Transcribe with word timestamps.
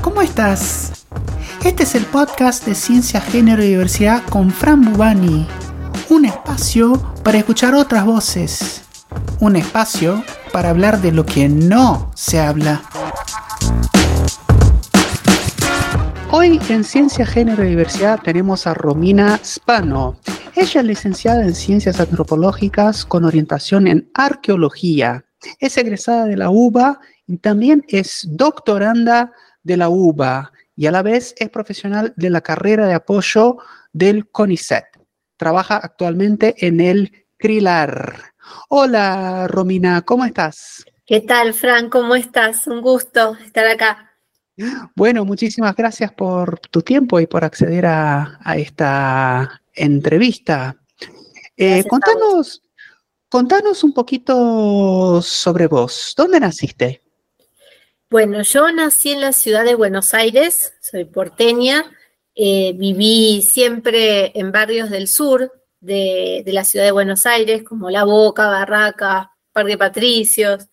¿cómo 0.00 0.22
estás? 0.22 1.06
Este 1.64 1.82
es 1.82 1.94
el 1.94 2.06
podcast 2.06 2.64
de 2.64 2.74
Ciencia, 2.74 3.20
Género 3.20 3.62
y 3.62 3.68
Diversidad 3.68 4.22
con 4.30 4.50
Fran 4.50 4.80
Bubani. 4.80 5.46
Un 6.08 6.24
espacio 6.24 6.94
para 7.22 7.38
escuchar 7.38 7.74
otras 7.74 8.06
voces. 8.06 8.82
Un 9.40 9.56
espacio 9.56 10.24
para 10.52 10.70
hablar 10.70 11.02
de 11.02 11.12
lo 11.12 11.26
que 11.26 11.48
no 11.48 12.10
se 12.14 12.40
habla. 12.40 12.82
Hoy 16.30 16.58
en 16.70 16.84
Ciencia, 16.84 17.26
Género 17.26 17.62
y 17.64 17.70
Diversidad 17.70 18.20
tenemos 18.22 18.66
a 18.66 18.72
Romina 18.72 19.38
Spano. 19.44 20.16
Ella 20.54 20.80
es 20.80 20.86
licenciada 20.86 21.42
en 21.42 21.54
Ciencias 21.54 22.00
Antropológicas 22.00 23.04
con 23.04 23.24
orientación 23.24 23.86
en 23.86 24.10
Arqueología. 24.14 25.24
Es 25.58 25.76
egresada 25.76 26.24
de 26.24 26.36
la 26.36 26.50
UBA 26.50 27.00
y 27.26 27.38
también 27.38 27.84
es 27.88 28.26
doctoranda 28.30 29.32
de 29.62 29.76
la 29.76 29.88
UBA 29.88 30.52
y 30.76 30.86
a 30.86 30.90
la 30.90 31.02
vez 31.02 31.34
es 31.38 31.48
profesional 31.48 32.12
de 32.16 32.30
la 32.30 32.40
carrera 32.40 32.86
de 32.86 32.94
apoyo 32.94 33.58
del 33.92 34.28
CONICET. 34.30 34.84
Trabaja 35.36 35.76
actualmente 35.76 36.66
en 36.66 36.80
el 36.80 37.26
CRILAR. 37.36 38.32
Hola, 38.68 39.46
Romina, 39.48 40.02
¿cómo 40.02 40.24
estás? 40.24 40.84
¿Qué 41.06 41.20
tal, 41.20 41.52
Fran? 41.52 41.90
¿Cómo 41.90 42.14
estás? 42.14 42.66
Un 42.66 42.80
gusto 42.80 43.36
estar 43.44 43.66
acá. 43.66 44.12
Bueno, 44.94 45.24
muchísimas 45.24 45.74
gracias 45.74 46.12
por 46.12 46.58
tu 46.58 46.82
tiempo 46.82 47.18
y 47.20 47.26
por 47.26 47.44
acceder 47.44 47.86
a, 47.86 48.38
esta 48.56 49.62
entrevista. 49.74 50.76
Eh, 51.56 51.84
contanos, 51.84 52.62
contanos 53.28 53.82
un 53.82 53.92
poquito 53.92 55.20
sobre 55.22 55.66
vos. 55.66 56.14
¿Dónde 56.16 56.40
naciste? 56.40 57.02
Bueno, 58.12 58.42
yo 58.42 58.70
nací 58.70 59.12
en 59.12 59.22
la 59.22 59.32
ciudad 59.32 59.64
de 59.64 59.74
Buenos 59.74 60.12
Aires, 60.12 60.74
soy 60.82 61.06
porteña, 61.06 61.96
eh, 62.34 62.74
viví 62.74 63.40
siempre 63.40 64.38
en 64.38 64.52
barrios 64.52 64.90
del 64.90 65.08
sur 65.08 65.50
de, 65.80 66.44
la 66.44 66.62
ciudad 66.62 66.84
de 66.84 66.92
Buenos 66.92 67.24
Aires, 67.24 67.62
como 67.62 67.88
La 67.88 68.04
Boca, 68.04 68.48
Barraca, 68.48 69.32
Parque 69.50 69.78
Patricios, 69.78 70.66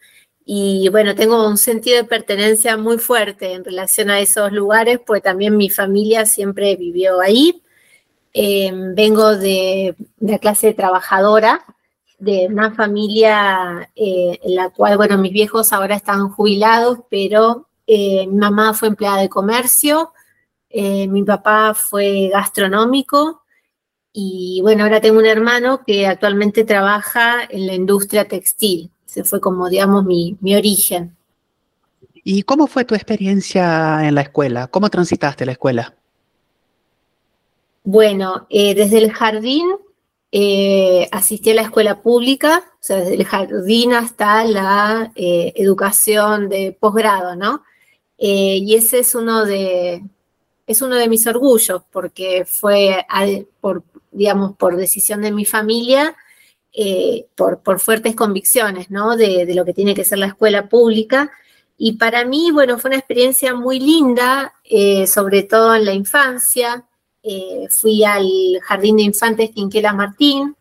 y 0.44 0.90
bueno, 0.90 1.16
tengo 1.16 1.48
un 1.48 1.58
sentido 1.58 1.96
de 1.96 2.04
pertenencia 2.04 2.76
muy 2.76 2.98
fuerte 2.98 3.54
en 3.54 3.64
relación 3.64 4.10
a 4.10 4.20
esos 4.20 4.52
lugares, 4.52 5.00
pues 5.08 5.22
también 5.24 5.56
mi 5.56 5.70
familia 5.70 6.26
siempre 6.26 6.76
vivió 6.76 7.22
ahí. 7.22 7.64
Eh, 8.34 8.70
vengo 8.74 9.38
de, 9.38 9.96
de 10.18 10.32
la 10.34 10.40
clase 10.40 10.74
trabajadora, 10.74 11.64
de 12.20 12.48
una 12.48 12.72
familia 12.72 13.90
eh, 13.96 14.40
en 14.44 14.56
la 14.56 14.70
cual, 14.70 14.98
bueno, 14.98 15.18
mis 15.18 15.32
viejos 15.32 15.72
ahora 15.72 15.96
están 15.96 16.30
jubilados, 16.30 17.00
pero 17.10 17.68
eh, 17.88 18.28
mi 18.28 18.38
mamá 18.38 18.74
fue 18.74 18.90
empleada 18.90 19.22
de 19.22 19.30
comercio, 19.30 20.14
eh, 20.70 21.08
mi 21.08 21.24
papá 21.24 21.74
fue 21.74 22.30
gastronómico 22.32 23.42
y 24.12 24.60
bueno, 24.62 24.84
ahora 24.84 25.00
tengo 25.00 25.20
un 25.20 25.26
hermano 25.26 25.82
que 25.86 26.06
actualmente 26.06 26.66
trabaja 26.66 27.44
en 27.50 27.66
la 27.66 27.74
industria 27.74 28.28
textil. 28.28 28.92
Ese 29.08 29.24
fue 29.24 29.40
como, 29.40 29.70
digamos, 29.70 30.04
mi, 30.04 30.38
mi 30.42 30.56
origen. 30.56 31.16
¿Y 32.24 32.44
cómo 32.44 32.68
fue 32.68 32.86
tu 32.86 32.96
experiencia 32.96 34.08
en 34.08 34.14
la 34.14 34.22
escuela? 34.22 34.68
¿Cómo 34.68 34.90
transitaste 34.90 35.46
la 35.46 35.54
escuela? 35.54 35.96
Bueno, 37.84 38.46
desde 38.50 38.98
el 39.00 39.12
jardín 39.12 39.66
eh, 40.32 41.10
asistí 41.12 41.50
a 41.50 41.56
la 41.56 41.64
escuela 41.64 42.04
pública, 42.04 42.64
o 42.74 42.78
sea, 42.80 42.98
desde 42.98 43.16
el 43.16 43.26
jardín 43.26 43.94
hasta 43.94 44.46
la 44.46 45.12
eh, 45.16 45.54
educación 45.56 46.50
de 46.50 46.78
posgrado, 46.80 47.36
¿no? 47.36 47.64
Eh, 48.20 48.58
y 48.58 48.76
ese 48.76 49.00
es 49.00 49.16
uno 49.16 49.46
de, 49.46 50.04
es 50.68 50.82
uno 50.84 50.96
de 50.98 51.08
mis 51.10 51.26
orgullos, 51.26 51.82
porque 51.92 52.46
fue, 52.46 53.06
por, 53.60 53.84
digamos, 54.12 54.56
por 54.56 54.78
decisión 54.78 55.22
de 55.24 55.32
mi 55.32 55.46
familia, 55.46 56.16
por, 57.36 57.62
por, 57.64 57.80
fuertes 57.80 58.16
convicciones, 58.16 58.92
¿no? 58.92 59.18
De, 59.18 59.46
de, 59.48 59.56
lo 59.56 59.66
que 59.66 59.74
tiene 59.74 59.96
que 59.96 60.06
ser 60.06 60.20
la 60.20 60.28
escuela 60.28 60.70
pública. 60.70 61.32
Y 61.78 61.94
para 61.94 62.24
mí, 62.26 62.52
bueno, 62.52 62.78
fue 62.78 62.90
una 62.90 62.98
experiencia 63.00 63.56
muy 63.56 63.80
linda, 63.80 64.54
sobre 65.08 65.44
todo 65.44 65.76
en 65.76 65.86
la 65.86 65.94
infancia, 65.94 66.86
eh, 67.24 67.68
fui 67.70 68.04
al 68.04 68.28
Jardín 68.62 68.98
de 68.98 69.04
Infantes 69.04 69.52
Quinquela 69.52 69.94
Martín, 69.94 70.56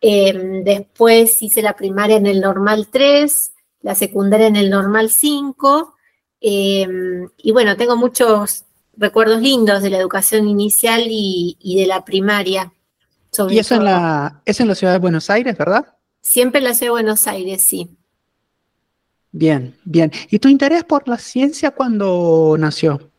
em, 0.00 0.62
después 0.64 1.42
hice 1.42 1.62
la 1.62 1.74
primaria 1.74 2.16
en 2.16 2.26
el 2.26 2.40
Normal 2.40 2.88
3, 2.90 3.52
la 3.82 3.94
secundaria 3.94 4.46
en 4.46 4.56
el 4.56 4.70
Normal 4.70 5.10
5, 5.10 5.94
em, 6.40 7.28
y 7.38 7.52
bueno, 7.52 7.76
tengo 7.76 7.96
muchos 7.96 8.64
recuerdos 8.96 9.40
lindos 9.40 9.82
de 9.82 9.90
la 9.90 9.98
educación 9.98 10.48
inicial 10.48 11.04
y, 11.06 11.56
de 11.76 11.86
la 11.86 12.04
primaria. 12.04 12.72
y 13.48 13.58
eso 13.58 13.76
en 13.76 13.84
la, 13.84 14.42
es 14.44 14.60
en 14.60 14.68
la 14.68 14.74
ciudad 14.74 14.92
de 14.92 14.98
Buenos 14.98 15.30
Aires, 15.30 15.56
¿verdad? 15.56 15.96
Siempre 16.20 16.58
en 16.58 16.64
la 16.64 16.74
ciudad 16.74 16.88
de 16.88 17.02
Buenos 17.02 17.26
Aires, 17.26 17.62
sí. 17.62 17.88
Bien, 19.32 19.74
bien. 19.84 20.12
¿Y 20.30 20.38
tu 20.38 20.48
interés 20.48 20.84
por 20.84 21.08
la 21.08 21.16
ciencia 21.16 21.70
cuándo 21.70 22.54
nació? 22.58 23.11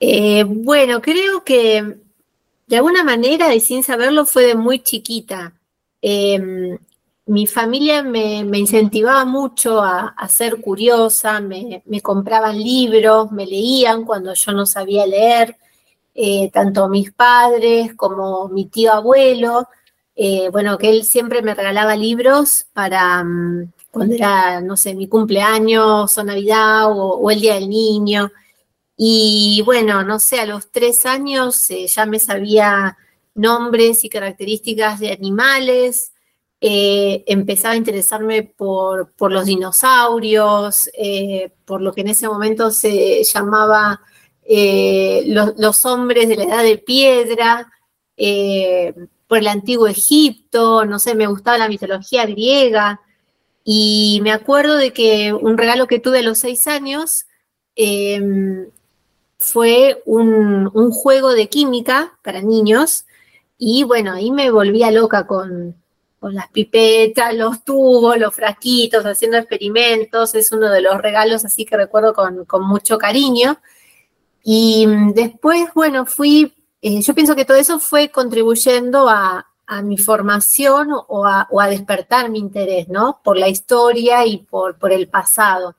Eh, 0.00 0.44
bueno, 0.44 1.00
creo 1.00 1.44
que 1.44 1.96
de 2.66 2.76
alguna 2.76 3.04
manera 3.04 3.54
y 3.54 3.60
sin 3.60 3.82
saberlo 3.82 4.26
fue 4.26 4.46
de 4.46 4.54
muy 4.54 4.80
chiquita. 4.80 5.54
Em, 6.00 6.78
mi 7.26 7.46
familia 7.46 8.02
me, 8.02 8.40
incentivaba 8.58 9.24
mucho 9.24 9.82
a, 9.82 10.14
ser 10.28 10.60
curiosa, 10.60 11.40
me, 11.40 11.82
compraban 12.02 12.58
libros, 12.58 13.32
me 13.32 13.46
leían 13.46 14.04
cuando 14.04 14.34
yo 14.34 14.52
no 14.52 14.66
sabía 14.66 15.06
leer, 15.06 15.56
eh, 16.14 16.50
tanto 16.52 16.88
mis 16.88 17.12
padres 17.12 17.94
como 17.94 18.48
mi 18.48 18.66
tío 18.66 18.92
abuelo. 18.92 19.68
Eh, 20.16 20.48
bueno, 20.52 20.78
que 20.78 20.90
él 20.90 21.04
siempre 21.04 21.42
me 21.42 21.54
regalaba 21.54 21.96
libros 21.96 22.66
para 22.72 23.24
mm, 23.24 23.72
cuando 23.90 24.14
era, 24.14 24.60
no 24.60 24.76
sé, 24.76 24.94
mi 24.94 25.08
cumpleaños 25.08 26.16
o 26.18 26.24
Navidad 26.24 26.86
o 26.92 27.30
el 27.30 27.40
Día 27.40 27.54
del 27.54 27.68
Niño. 27.68 28.30
Y 28.96 29.62
bueno, 29.64 30.04
no 30.04 30.20
sé, 30.20 30.40
a 30.40 30.46
los 30.46 30.70
tres 30.70 31.04
años 31.06 31.68
eh, 31.70 31.86
ya 31.86 32.06
me 32.06 32.18
sabía 32.18 32.96
nombres 33.34 34.04
y 34.04 34.08
características 34.08 35.00
de 35.00 35.12
animales, 35.12 36.12
eh, 36.60 37.24
empezaba 37.26 37.74
a 37.74 37.76
interesarme 37.76 38.44
por, 38.44 39.12
los 39.30 39.46
dinosaurios, 39.46 40.88
eh, 40.94 41.52
por 41.64 41.82
lo 41.82 41.92
que 41.92 42.02
en 42.02 42.08
ese 42.08 42.28
momento 42.28 42.70
se 42.70 43.22
llamaba 43.24 44.00
los, 44.46 45.84
hombres 45.84 46.28
de 46.28 46.36
la 46.36 46.44
edad 46.44 46.62
de 46.62 46.78
piedra, 46.78 47.72
por 49.26 49.38
el 49.38 49.48
antiguo 49.48 49.88
Egipto, 49.88 50.84
no 50.84 50.98
sé, 50.98 51.14
me 51.14 51.26
gustaba 51.26 51.58
la 51.58 51.68
mitología 51.68 52.26
griega. 52.26 53.00
Y 53.64 54.20
me 54.22 54.30
acuerdo 54.32 54.76
de 54.76 54.92
que 54.92 55.32
un 55.32 55.56
regalo 55.58 55.86
que 55.86 55.98
tuve 55.98 56.18
a 56.20 56.22
los 56.22 56.38
seis 56.38 56.66
años, 56.66 57.26
em, 57.74 58.68
fue 59.44 60.02
un, 60.06 60.70
juego 60.90 61.32
de 61.32 61.48
química 61.48 62.18
para 62.22 62.40
niños 62.40 63.06
y 63.58 63.84
bueno, 63.84 64.12
ahí 64.12 64.30
me 64.30 64.50
volvía 64.50 64.90
loca 64.90 65.26
con, 65.26 65.76
las 66.20 66.48
pipetas, 66.48 67.34
los 67.34 67.64
tubos, 67.64 68.18
los 68.18 68.34
frasquitos, 68.34 69.04
haciendo 69.04 69.36
experimentos. 69.36 70.34
Es 70.34 70.52
uno 70.52 70.70
de 70.70 70.80
los 70.80 70.96
regalos 71.02 71.44
así 71.44 71.66
que 71.66 71.76
recuerdo 71.76 72.14
con, 72.14 72.46
mucho 72.66 72.96
cariño. 72.96 73.58
Y 74.42 74.86
después, 75.14 75.68
bueno, 75.74 76.06
fui, 76.06 76.54
eh, 76.80 77.02
yo 77.02 77.14
pienso 77.14 77.36
que 77.36 77.44
todo 77.44 77.58
eso 77.58 77.78
fue 77.78 78.08
contribuyendo 78.08 79.08
a, 79.08 79.46
mi 79.82 79.98
formación 79.98 80.88
o 80.90 81.26
a, 81.26 81.68
despertar 81.68 82.30
mi 82.30 82.38
interés, 82.38 82.88
¿no? 82.88 83.20
Por 83.22 83.36
la 83.36 83.48
historia 83.48 84.26
y 84.26 84.38
por, 84.38 84.78
por 84.78 84.92
el 84.92 85.08
pasado. 85.08 85.76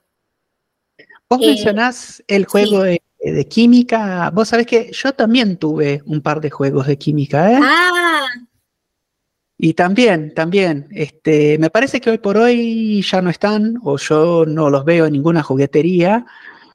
Vos 1.27 1.39
mencionás 1.39 2.23
el 2.27 2.45
juego 2.45 2.83
de 2.83 2.95
eh, 2.95 3.01
de 3.31 3.47
química. 3.47 4.29
Vos 4.31 4.49
sabés 4.49 4.67
que 4.67 4.91
yo 4.91 5.13
también 5.13 5.57
tuve 5.57 6.01
un 6.05 6.21
par 6.21 6.41
de 6.41 6.49
juegos 6.49 6.87
de 6.87 6.97
química, 6.97 7.51
¿eh? 7.51 7.59
Ah. 7.61 8.27
Y 9.57 9.73
también, 9.73 10.33
también, 10.33 10.87
este, 10.91 11.57
me 11.59 11.69
parece 11.69 12.01
que 12.01 12.09
hoy 12.09 12.17
por 12.17 12.37
hoy 12.37 13.01
ya 13.01 13.21
no 13.21 13.29
están, 13.29 13.79
o 13.83 13.97
yo 13.97 14.45
no 14.45 14.69
los 14.69 14.83
veo 14.83 15.05
en 15.05 15.13
ninguna 15.13 15.43
juguetería, 15.43 16.25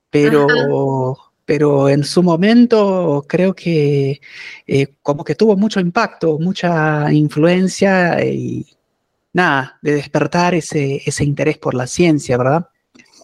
pero, 0.09 1.17
pero 1.45 1.91
en 1.91 2.05
su 2.05 2.23
momento 2.23 3.27
creo 3.29 3.55
que 3.55 4.21
eh, 4.67 4.95
como 5.03 5.25
que 5.25 5.35
tuvo 5.35 5.57
mucho 5.57 5.79
impacto, 5.79 6.39
mucha 6.39 7.13
influencia 7.13 8.25
y 8.25 8.67
nada, 9.35 9.79
de 9.83 9.95
despertar 9.95 10.55
ese, 10.55 11.03
ese 11.05 11.25
interés 11.25 11.59
por 11.59 11.75
la 11.75 11.87
ciencia, 11.87 12.39
¿verdad? 12.39 12.67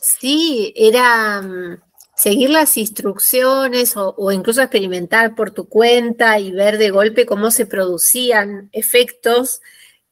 Sí, 0.03 0.73
era, 0.77 1.41
mm, 1.41 1.79
seguir 2.17 2.49
las 2.51 2.77
instrucciones 2.79 3.95
o, 3.97 4.33
incluso 4.33 4.63
experimentar 4.63 5.35
por 5.35 5.51
tu 5.51 5.69
cuenta 5.69 6.41
y 6.41 6.51
ver 6.51 6.79
de 6.79 6.91
golpe 6.91 7.27
cómo 7.27 7.51
se 7.51 7.67
producían 7.67 8.71
efectos, 8.73 9.61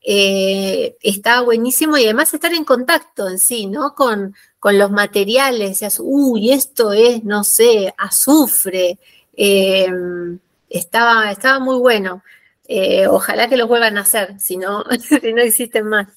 eh, 0.02 0.96
estaba 1.00 1.40
buenísimo 1.40 1.96
y 1.96 2.04
además 2.04 2.34
estar 2.34 2.52
en 2.52 2.64
contacto 2.64 3.28
en 3.28 3.38
sí, 3.38 3.66
¿no? 3.66 3.94
Con, 3.94 4.34
con 4.60 4.78
los 4.78 4.90
materiales, 4.90 5.70
decías, 5.70 5.98
uy, 5.98 6.52
esto 6.52 6.92
es, 6.92 7.24
no 7.24 7.42
sé, 7.42 7.94
azufre, 7.96 8.98
em, 9.32 10.38
estaba, 10.68 11.30
estaba 11.30 11.58
muy 11.58 11.78
bueno. 11.78 12.22
Eh, 12.68 13.06
ojalá 13.06 13.48
que 13.48 13.56
lo 13.56 13.66
vuelvan 13.66 13.96
a 13.96 14.02
hacer, 14.02 14.38
si 14.40 14.58
no, 14.58 14.84
si 15.20 15.32
no 15.32 15.40
existen 15.40 15.86
más. 15.86 16.08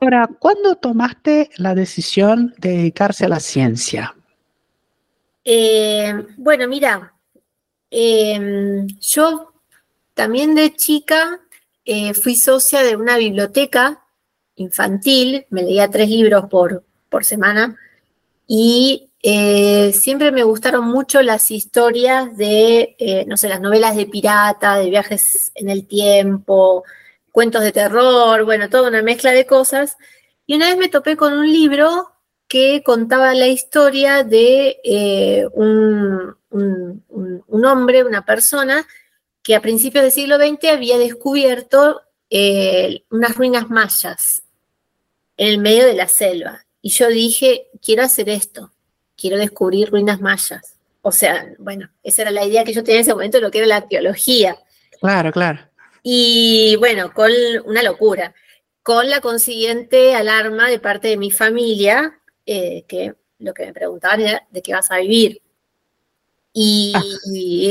Ahora, 0.00 0.28
¿cuándo 0.40 0.74
tomaste 0.74 1.50
la 1.58 1.76
decisión 1.76 2.54
de 2.58 2.70
dedicarse 2.70 3.26
a 3.26 3.28
la 3.28 3.40
ciencia? 3.40 4.14
Eh, 5.44 6.14
bueno, 6.36 6.66
mira, 6.68 7.14
em, 7.90 8.86
yo 9.00 9.52
también 10.14 10.54
de 10.54 10.74
chica 10.74 11.40
eh, 11.84 12.14
fui 12.14 12.36
socia 12.36 12.82
de 12.82 12.96
una 12.96 13.18
biblioteca 13.18 14.02
infantil, 14.56 15.46
me 15.50 15.62
leía 15.62 15.90
tres 15.90 16.08
libros 16.08 16.46
por, 16.48 16.84
por 17.10 17.24
semana 17.24 17.76
y 18.46 19.10
eh, 19.22 19.92
siempre 19.92 20.32
me 20.32 20.44
gustaron 20.44 20.86
mucho 20.86 21.22
las 21.22 21.50
historias 21.50 22.36
de, 22.36 23.24
no 23.28 23.36
sé, 23.36 23.48
las 23.48 23.60
novelas 23.60 23.96
de 23.96 24.06
pirata, 24.06 24.76
de 24.76 24.90
viajes 24.90 25.52
en 25.54 25.68
el 25.70 25.86
tiempo, 25.86 26.84
cuentos 27.32 27.62
de 27.62 27.72
terror, 27.72 28.44
bueno, 28.44 28.70
toda 28.70 28.88
una 28.88 29.02
mezcla 29.02 29.32
de 29.32 29.46
cosas. 29.46 29.96
Y 30.46 30.56
una 30.56 30.68
vez 30.68 30.78
me 30.78 30.88
topé 30.88 31.16
con 31.16 31.32
un 31.34 31.50
libro 31.50 32.13
que 32.48 32.82
contaba 32.84 33.34
la 33.34 33.48
historia 33.48 34.22
de 34.22 35.48
un, 35.52 36.36
un, 36.50 37.64
hombre, 37.64 38.04
una 38.04 38.24
persona, 38.24 38.86
que 39.42 39.54
a 39.54 39.60
principios 39.60 40.04
del 40.04 40.12
siglo 40.12 40.36
XX 40.36 40.72
había 40.72 40.98
descubierto 40.98 42.00
eh, 42.30 43.04
unas 43.10 43.36
ruinas 43.36 43.68
mayas 43.68 44.42
en 45.36 45.48
el 45.48 45.58
medio 45.58 45.84
de 45.84 45.94
la 45.94 46.08
selva. 46.08 46.64
Y 46.80 46.90
yo 46.90 47.08
dije, 47.08 47.68
quiero 47.82 48.02
hacer 48.02 48.28
esto, 48.28 48.72
quiero 49.16 49.36
descubrir 49.36 49.90
ruinas 49.90 50.20
mayas. 50.20 50.76
O 51.02 51.12
sea, 51.12 51.46
bueno, 51.58 51.90
esa 52.02 52.22
era 52.22 52.30
la 52.30 52.44
idea 52.44 52.64
que 52.64 52.72
yo 52.72 52.82
tenía 52.82 53.00
en 53.00 53.02
ese 53.02 53.12
momento 53.12 53.38
de 53.38 53.42
lo 53.42 53.50
que 53.50 53.58
era 53.58 53.66
la 53.66 53.76
arqueología. 53.76 54.56
Claro, 55.00 55.32
claro. 55.32 55.60
Y 56.02 56.76
bueno, 56.78 57.12
con 57.12 57.30
una 57.66 57.82
locura, 57.82 58.34
con 58.82 59.08
la 59.08 59.20
consiguiente 59.20 60.14
alarma 60.14 60.68
de 60.68 60.78
parte 60.78 61.08
de 61.08 61.16
mi 61.16 61.30
familia, 61.30 62.18
eh, 62.46 62.84
que 62.86 63.14
lo 63.38 63.54
que 63.54 63.66
me 63.66 63.72
preguntaban 63.72 64.20
era 64.20 64.46
de 64.50 64.62
qué 64.62 64.72
vas 64.72 64.90
a 64.90 64.98
vivir. 64.98 65.40
Y, 66.52 66.94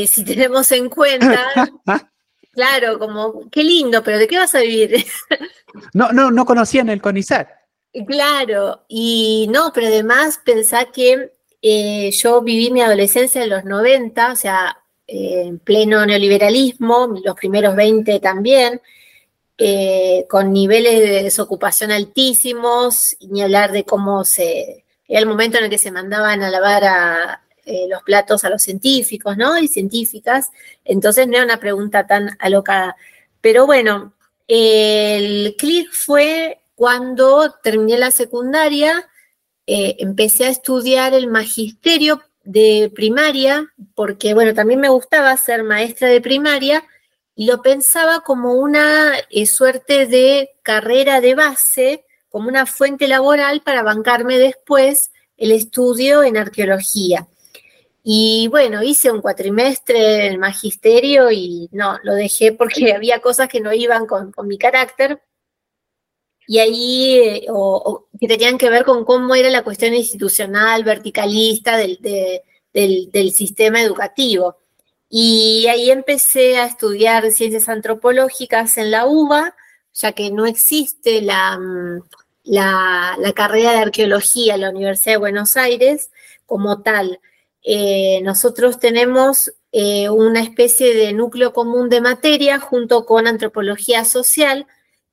si 0.08 0.25
tenemos 0.25 0.72
en 0.74 0.90
cuenta, 0.90 1.54
claro, 2.52 3.00
como, 3.00 3.50
qué 3.50 3.64
lindo, 3.64 4.04
pero 4.04 4.18
¿de 4.18 4.28
qué 4.28 4.38
vas 4.38 4.54
a 4.56 4.60
vivir? 4.60 5.06
no, 5.94 6.12
no, 6.12 6.31
no 6.31 6.46
conocían 6.46 6.90
el 6.90 7.02
CONICET. 7.02 7.48
Claro, 8.08 8.84
y 8.88 9.48
no, 9.52 9.72
pero 9.74 9.88
además 9.88 10.40
pensá 10.44 10.86
que 10.86 11.31
eh, 11.62 12.12
yo 12.12 12.42
viví 12.42 12.72
mi 12.72 12.81
adolescencia 12.81 13.44
en 13.44 13.52
los 13.52 13.64
90, 13.64 14.31
o 14.31 14.36
sea, 14.36 14.78
eh, 15.08 15.44
en 15.46 15.60
pleno 15.60 16.06
neoliberalismo, 16.06 17.20
los 17.24 17.36
primeros 17.36 17.75
20 17.75 18.20
también, 18.20 18.81
eh, 19.57 20.25
con 20.29 20.51
niveles 20.51 21.00
de 21.00 21.23
desocupación 21.23 21.91
altísimos, 21.91 23.15
ni 23.21 23.41
hablar 23.41 23.71
de 23.71 23.83
cómo 23.83 24.25
se... 24.25 24.85
Era 25.07 25.19
el 25.19 25.25
momento 25.27 25.57
en 25.57 25.65
el 25.65 25.69
que 25.69 25.77
se 25.77 25.91
mandaban 25.91 26.41
a 26.41 26.50
lavar 26.50 26.83
a, 26.85 27.44
eh, 27.65 27.88
los 27.88 28.03
platos 28.03 28.44
a 28.44 28.50
los 28.50 28.61
científicos, 28.61 29.38
¿no? 29.38 29.57
Y 29.57 29.67
científicas. 29.67 30.51
Entonces 30.83 31.27
no 31.27 31.35
era 31.35 31.45
una 31.45 31.59
pregunta 31.59 32.07
tan 32.07 32.35
alocada. 32.39 32.95
Pero 33.41 33.65
bueno, 33.65 34.13
el 34.47 35.55
clic 35.57 35.91
fue 35.91 36.61
cuando 36.75 37.53
terminé 37.63 37.97
la 37.97 38.11
secundaria, 38.11 39.09
eh, 39.67 39.95
empecé 40.00 40.45
a 40.45 40.50
estudiar 40.50 41.13
el 41.13 41.27
magisterio 41.27 42.21
de 42.44 42.91
primaria, 42.94 43.71
porque 43.95 44.33
bueno, 44.33 44.53
también 44.53 44.81
me 44.81 44.89
gustaba 44.89 45.35
ser 45.38 45.63
maestra 45.63 46.09
de 46.09 46.19
primaria 46.19 46.83
lo 47.35 47.62
pensaba 47.62 48.21
como 48.21 48.53
una 48.53 49.13
eh, 49.30 49.45
suerte 49.45 50.06
de 50.06 50.51
carrera 50.62 51.21
de 51.21 51.35
base, 51.35 52.06
como 52.30 52.47
una 52.47 52.65
fuente 52.65 53.07
laboral 53.07 53.62
para 53.62 53.83
bancarme 53.83 54.38
después 54.38 55.12
el 55.38 55.51
estudio 55.51 56.24
en 56.24 56.38
arqueología. 56.38 57.27
Y 58.03 58.50
bueno, 58.50 58.83
hice 58.83 59.12
un 59.12 59.21
cuatrimestre 59.21 60.25
en 60.25 60.33
el 60.33 60.38
magisterio 60.38 61.31
y 61.31 61.69
no, 61.71 61.97
lo 62.03 62.13
dejé 62.13 62.51
porque 62.51 62.94
había 62.95 63.19
cosas 63.21 63.47
que 63.47 63.62
no 63.62 63.74
iban 63.74 64.06
con, 64.06 64.33
mi 64.45 64.57
carácter. 64.57 65.21
Y 66.45 66.59
ahí, 66.59 67.18
eh, 67.19 67.45
o, 67.50 68.07
que 68.19 68.27
tenían 68.27 68.57
que 68.57 68.69
ver 68.69 68.83
con 68.83 69.06
cómo 69.06 69.33
era 69.33 69.50
la 69.50 69.63
cuestión 69.63 69.94
institucional, 69.94 70.83
verticalista 70.83 71.77
del, 71.77 72.00
del, 72.74 73.31
sistema 73.31 73.81
educativo. 73.81 74.57
Y 75.15 75.68
ahí 75.68 75.92
empecé 75.92 76.57
a 76.57 76.65
estudiar 76.65 77.30
ciencias 77.30 77.69
antropológicas 77.69 78.80
en 78.80 78.89
la 78.89 79.06
UBA, 79.06 79.56
ya 79.94 80.13
que 80.13 80.31
no 80.31 80.48
existe 80.48 81.21
la, 81.21 81.60
mm, 81.60 82.01
la, 82.45 83.33
carrera 83.36 83.74
de 83.74 83.77
arqueología 83.77 84.56
en 84.56 84.62
la 84.62 84.71
Universidad 84.71 85.13
de 85.13 85.19
Buenos 85.19 85.56
Aires 85.56 86.10
como 86.48 86.81
tal. 86.81 87.19
Eh, 87.62 88.21
nosotros 88.24 88.80
tenemos 88.80 89.54
eh, 89.71 90.10
una 90.10 90.42
especie 90.42 90.95
de 90.95 91.13
núcleo 91.13 91.54
común 91.54 91.89
de 91.89 92.01
materia 92.01 92.60
junto 92.60 93.06
con 93.06 93.27
antropología 93.27 94.06
social. 94.06 94.65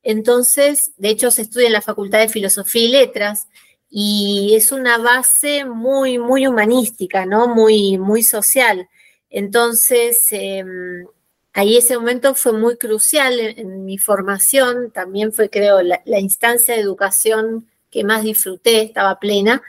Entonces, 0.03 0.93
de 0.97 1.11
hecho, 1.11 1.31
se 1.31 1.43
estudia 1.43 1.67
en 1.67 1.75
la 1.75 1.83
Facultad 1.83 2.21
de 2.21 2.31
Filosofía 2.31 2.85
y 2.85 2.89
Letras 2.89 3.49
y 3.91 4.55
es 4.57 4.73
una 4.73 4.97
base 4.97 5.67
muy, 5.67 6.19
muy 6.19 6.47
humanística, 6.47 7.27
¿no? 7.27 7.49
Muy, 7.49 7.99
muy 7.99 8.23
social. 8.23 8.89
Entonces, 9.31 10.27
em, 10.33 11.07
ahí 11.53 11.77
ese 11.77 11.97
momento 11.97 12.35
fue 12.35 12.53
muy 12.53 12.77
crucial 12.77 13.39
en, 13.41 13.85
mi 13.85 13.99
formación. 13.99 14.91
También 14.93 15.33
fue, 15.33 15.51
creo, 15.51 15.81
la, 15.83 16.21
instancia 16.21 16.75
de 16.75 16.81
educación 16.81 17.67
que 17.91 18.05
más 18.05 18.23
disfruté, 18.23 18.83
estaba 18.83 19.19
plena 19.19 19.63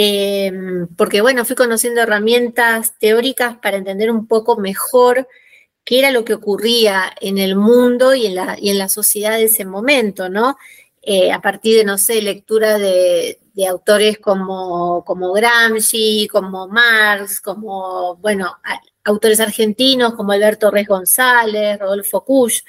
Em, 0.00 0.86
porque 0.96 1.20
bueno, 1.22 1.44
fui 1.44 1.56
conociendo 1.56 2.00
herramientas 2.00 2.96
teóricas 3.00 3.56
para 3.58 3.78
entender 3.78 4.12
un 4.12 4.28
poco 4.28 4.56
mejor 4.56 5.26
qué 5.84 5.98
era 5.98 6.12
lo 6.12 6.24
que 6.24 6.34
ocurría 6.34 7.12
en 7.20 7.36
el 7.36 7.56
mundo 7.56 8.14
y 8.14 8.26
en 8.26 8.36
la, 8.36 8.56
y 8.60 8.70
en 8.70 8.78
la 8.78 8.88
sociedad 8.88 9.32
de 9.32 9.46
ese 9.46 9.64
momento, 9.64 10.28
¿no? 10.28 10.56
Eh, 11.02 11.32
a 11.32 11.40
partir 11.40 11.76
de, 11.76 11.84
no 11.84 11.98
sé, 11.98 12.22
lectura 12.22 12.78
de, 12.78 13.40
autores 13.66 14.18
como, 14.18 15.04
como 15.04 15.32
Gramsci, 15.32 16.28
como 16.30 16.68
Marx, 16.68 17.40
como, 17.40 18.16
bueno, 18.16 18.56
autores 19.04 19.40
argentinos 19.40 20.14
como 20.14 20.32
Alberto 20.32 20.70
Reyes 20.70 20.88
González, 20.88 21.78
Rodolfo 21.78 22.24
Kusch, 22.24 22.62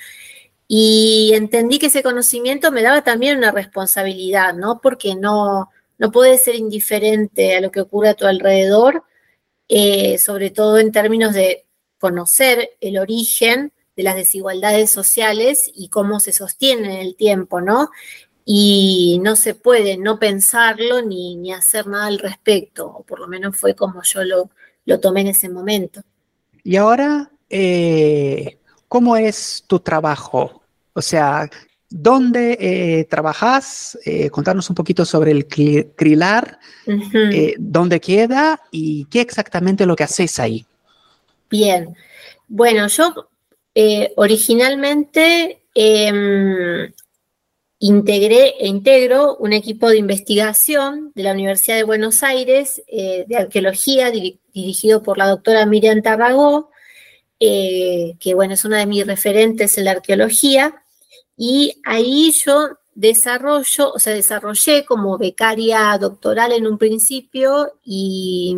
y 0.68 1.32
entendí 1.34 1.80
que 1.80 1.88
ese 1.88 2.04
conocimiento 2.04 2.72
me 2.72 2.84
daba 2.84 3.04
también 3.04 3.38
una 3.38 3.52
responsabilidad, 3.52 4.54
¿no? 4.54 4.80
Porque 4.82 5.16
no, 5.16 5.70
no 5.98 6.12
puedes 6.12 6.44
ser 6.44 6.56
indiferente 6.56 7.58
a 7.58 7.62
lo 7.62 7.72
que 7.72 7.82
ocurre 7.82 8.10
a 8.10 8.14
tu 8.14 8.26
alrededor, 8.26 9.04
eh, 9.68 10.18
sobre 10.18 10.50
todo 10.50 10.78
en 10.78 10.92
términos 10.92 11.34
de 11.34 11.66
conocer 12.00 12.72
el 12.82 12.98
origen 12.98 13.74
de 13.96 14.04
las 14.04 14.16
desigualdades 14.16 14.90
sociales 14.92 15.70
y 15.76 15.90
cómo 15.90 16.20
se 16.20 16.32
sostienen 16.32 16.92
en 16.92 17.00
el 17.00 17.16
tiempo, 17.16 17.62
¿no? 17.62 17.90
Y 18.52 19.20
no 19.22 19.36
se 19.36 19.54
puede 19.54 19.98
no 19.98 20.18
pensarlo 20.18 21.04
ni, 21.04 21.54
hacer 21.54 21.86
nada 21.86 22.08
al 22.08 22.18
respecto, 22.18 22.88
o 22.88 23.04
por 23.04 23.20
lo 23.20 23.28
menos 23.28 23.56
fue 23.56 23.76
como 23.76 24.02
yo 24.02 24.24
lo, 24.24 24.50
lo 24.86 25.00
tomé 25.00 25.22
en 25.22 25.28
ese 25.28 25.50
momento. 25.50 26.02
Y 26.64 26.76
ahora, 26.76 27.30
eh, 27.48 28.58
¿cómo 28.88 29.16
es 29.18 29.64
tu 29.68 29.80
trabajo? 29.80 30.64
O 30.94 31.02
sea, 31.02 31.48
¿Dónde 31.92 32.56
eh, 32.60 33.06
trabajas? 33.06 33.98
Eh, 34.06 34.30
contarnos 34.30 34.70
un 34.70 34.76
poquito 34.76 35.06
sobre 35.06 35.32
el 35.32 35.48
CRILAR, 35.48 36.60
eh, 36.86 37.56
dónde 37.58 38.00
queda 38.00 38.62
y 38.70 39.06
qué 39.06 39.22
exactamente 39.22 39.88
lo 39.88 39.96
que 39.96 40.04
haces 40.04 40.40
ahí. 40.40 40.66
Bien, 41.50 41.96
bueno, 42.48 42.88
yo 42.88 43.30
originalmente 44.18 45.64
em, 45.74 46.92
integré 47.80 48.56
e 48.60 48.68
integro 48.68 49.38
un 49.38 49.54
equipo 49.54 49.90
de 49.90 49.98
investigación 49.98 51.12
de 51.16 51.24
la 51.24 51.32
Universidad 51.32 51.78
de 51.78 51.84
Buenos 51.84 52.24
Aires 52.24 52.82
de 52.88 53.38
arqueología 53.38 54.12
dirigido 54.12 55.02
por 55.02 55.18
la 55.18 55.28
doctora 55.28 55.66
Miriam 55.66 56.02
Tarragó, 56.02 56.72
que 57.40 58.34
bueno, 58.36 58.54
es 58.54 58.66
una 58.66 58.80
de 58.80 58.86
mis 58.86 59.08
referentes 59.08 59.78
en 59.78 59.86
la 59.86 59.92
arqueología. 59.92 60.84
Y 61.38 61.80
ahí 61.86 62.34
yo 62.34 62.80
desarrollo, 63.00 63.94
o 63.94 63.98
sea, 63.98 64.14
desarrollé 64.14 64.84
como 64.84 65.18
becaria 65.18 65.98
doctoral 65.98 66.52
en 66.52 66.68
un 66.68 66.78
principio 66.78 67.80
y 67.82 68.58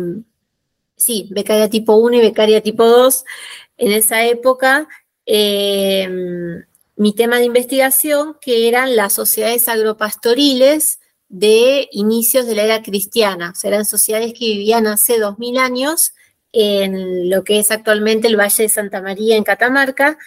sí, 0.96 1.28
becaria 1.30 1.70
tipo 1.70 1.94
1 1.94 2.16
y 2.16 2.20
becaria 2.20 2.60
tipo 2.60 2.84
2 2.84 3.24
en 3.76 3.92
esa 3.92 4.24
época. 4.24 4.88
Em, 5.24 6.64
mi 6.96 7.14
tema 7.14 7.38
de 7.38 7.44
investigación, 7.44 8.36
que 8.40 8.68
eran 8.68 8.96
las 8.96 9.12
sociedades 9.12 9.68
agropastoriles 9.68 11.00
de 11.28 11.88
inicios 11.92 12.46
de 12.46 12.54
la 12.54 12.64
era 12.64 12.82
cristiana. 12.82 13.52
O 13.52 13.54
sea, 13.54 13.68
eran 13.68 13.84
sociedades 13.84 14.32
que 14.34 14.44
vivían 14.44 14.86
hace 14.86 15.18
2000 15.18 15.58
años 15.58 16.12
en 16.52 17.30
lo 17.30 17.44
que 17.44 17.58
es 17.58 17.70
actualmente 17.70 18.28
el 18.28 18.38
Valle 18.38 18.64
de 18.64 18.68
Santa 18.68 19.00
María 19.00 19.36
en 19.36 19.44
Catamarca, 19.44 20.18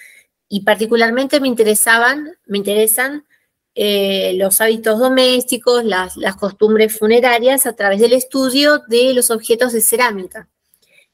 y 0.48 0.62
particularmente 0.62 1.40
me 1.40 1.48
interesaban, 1.48 2.38
me 2.46 2.58
interesan 2.58 3.26
eh, 3.74 4.34
los 4.38 4.62
hábitos 4.62 5.00
domésticos, 5.00 5.84
las, 5.84 6.18
las, 6.18 6.36
costumbres 6.36 6.98
funerarias 6.98 7.66
a 7.66 7.74
través 7.74 8.00
del 8.00 8.14
estudio 8.14 8.82
de 8.88 9.14
los 9.14 9.32
objetos 9.32 9.74
de 9.74 9.82
cerámica, 9.82 10.48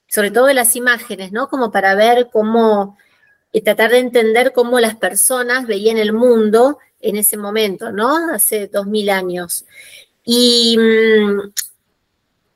sobre 0.08 0.31
todo 0.31 0.46
de 0.46 0.53
las 0.53 0.75
imágenes, 0.75 1.31
¿no? 1.31 1.48
Como 1.50 1.72
para 1.72 1.96
ver 1.96 2.29
cómo, 2.31 2.98
eh, 3.53 3.62
tratar 3.62 3.91
de 3.91 4.00
entender 4.00 4.53
cómo 4.53 4.79
las 4.79 4.96
personas 4.96 5.67
veían 5.67 5.98
el 5.98 6.13
mundo 6.13 6.79
en 7.00 7.17
ese 7.17 7.38
momento, 7.38 7.91
¿no? 7.91 8.34
Hace 8.34 8.67
dos 8.67 8.88
mil 8.88 9.10
años. 9.10 9.65
Y, 10.24 10.77
mm, 10.77 11.51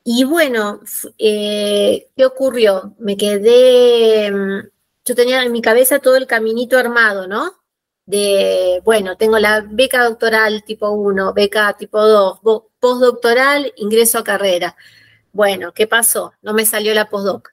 y 0.04 0.24
bueno, 0.24 0.80
eh, 1.18 2.08
¿qué 2.16 2.24
ocurrió? 2.24 2.94
Me 2.98 3.16
quedé, 3.16 4.30
mm, 4.30 4.68
yo 5.04 5.14
tenía 5.14 5.42
en 5.42 5.52
mi 5.52 5.60
cabeza 5.62 5.98
todo 5.98 6.16
el 6.16 6.26
caminito 6.26 6.78
armado, 6.78 7.26
¿no? 7.26 7.52
De, 8.06 8.80
bueno, 8.84 9.16
tengo 9.16 9.38
la 9.38 9.62
beca 9.68 10.04
doctoral 10.04 10.64
tipo 10.64 10.90
1, 10.90 11.32
beca 11.34 11.72
tipo 11.76 12.00
2, 12.06 12.40
postdoctoral, 12.78 13.72
ingreso 13.76 14.18
a 14.18 14.24
carrera. 14.24 14.76
Bueno, 15.32 15.72
¿qué 15.72 15.86
pasó? 15.86 16.34
No 16.42 16.54
me 16.54 16.66
salió 16.66 16.94
la 16.94 17.08
postdoc 17.10 17.50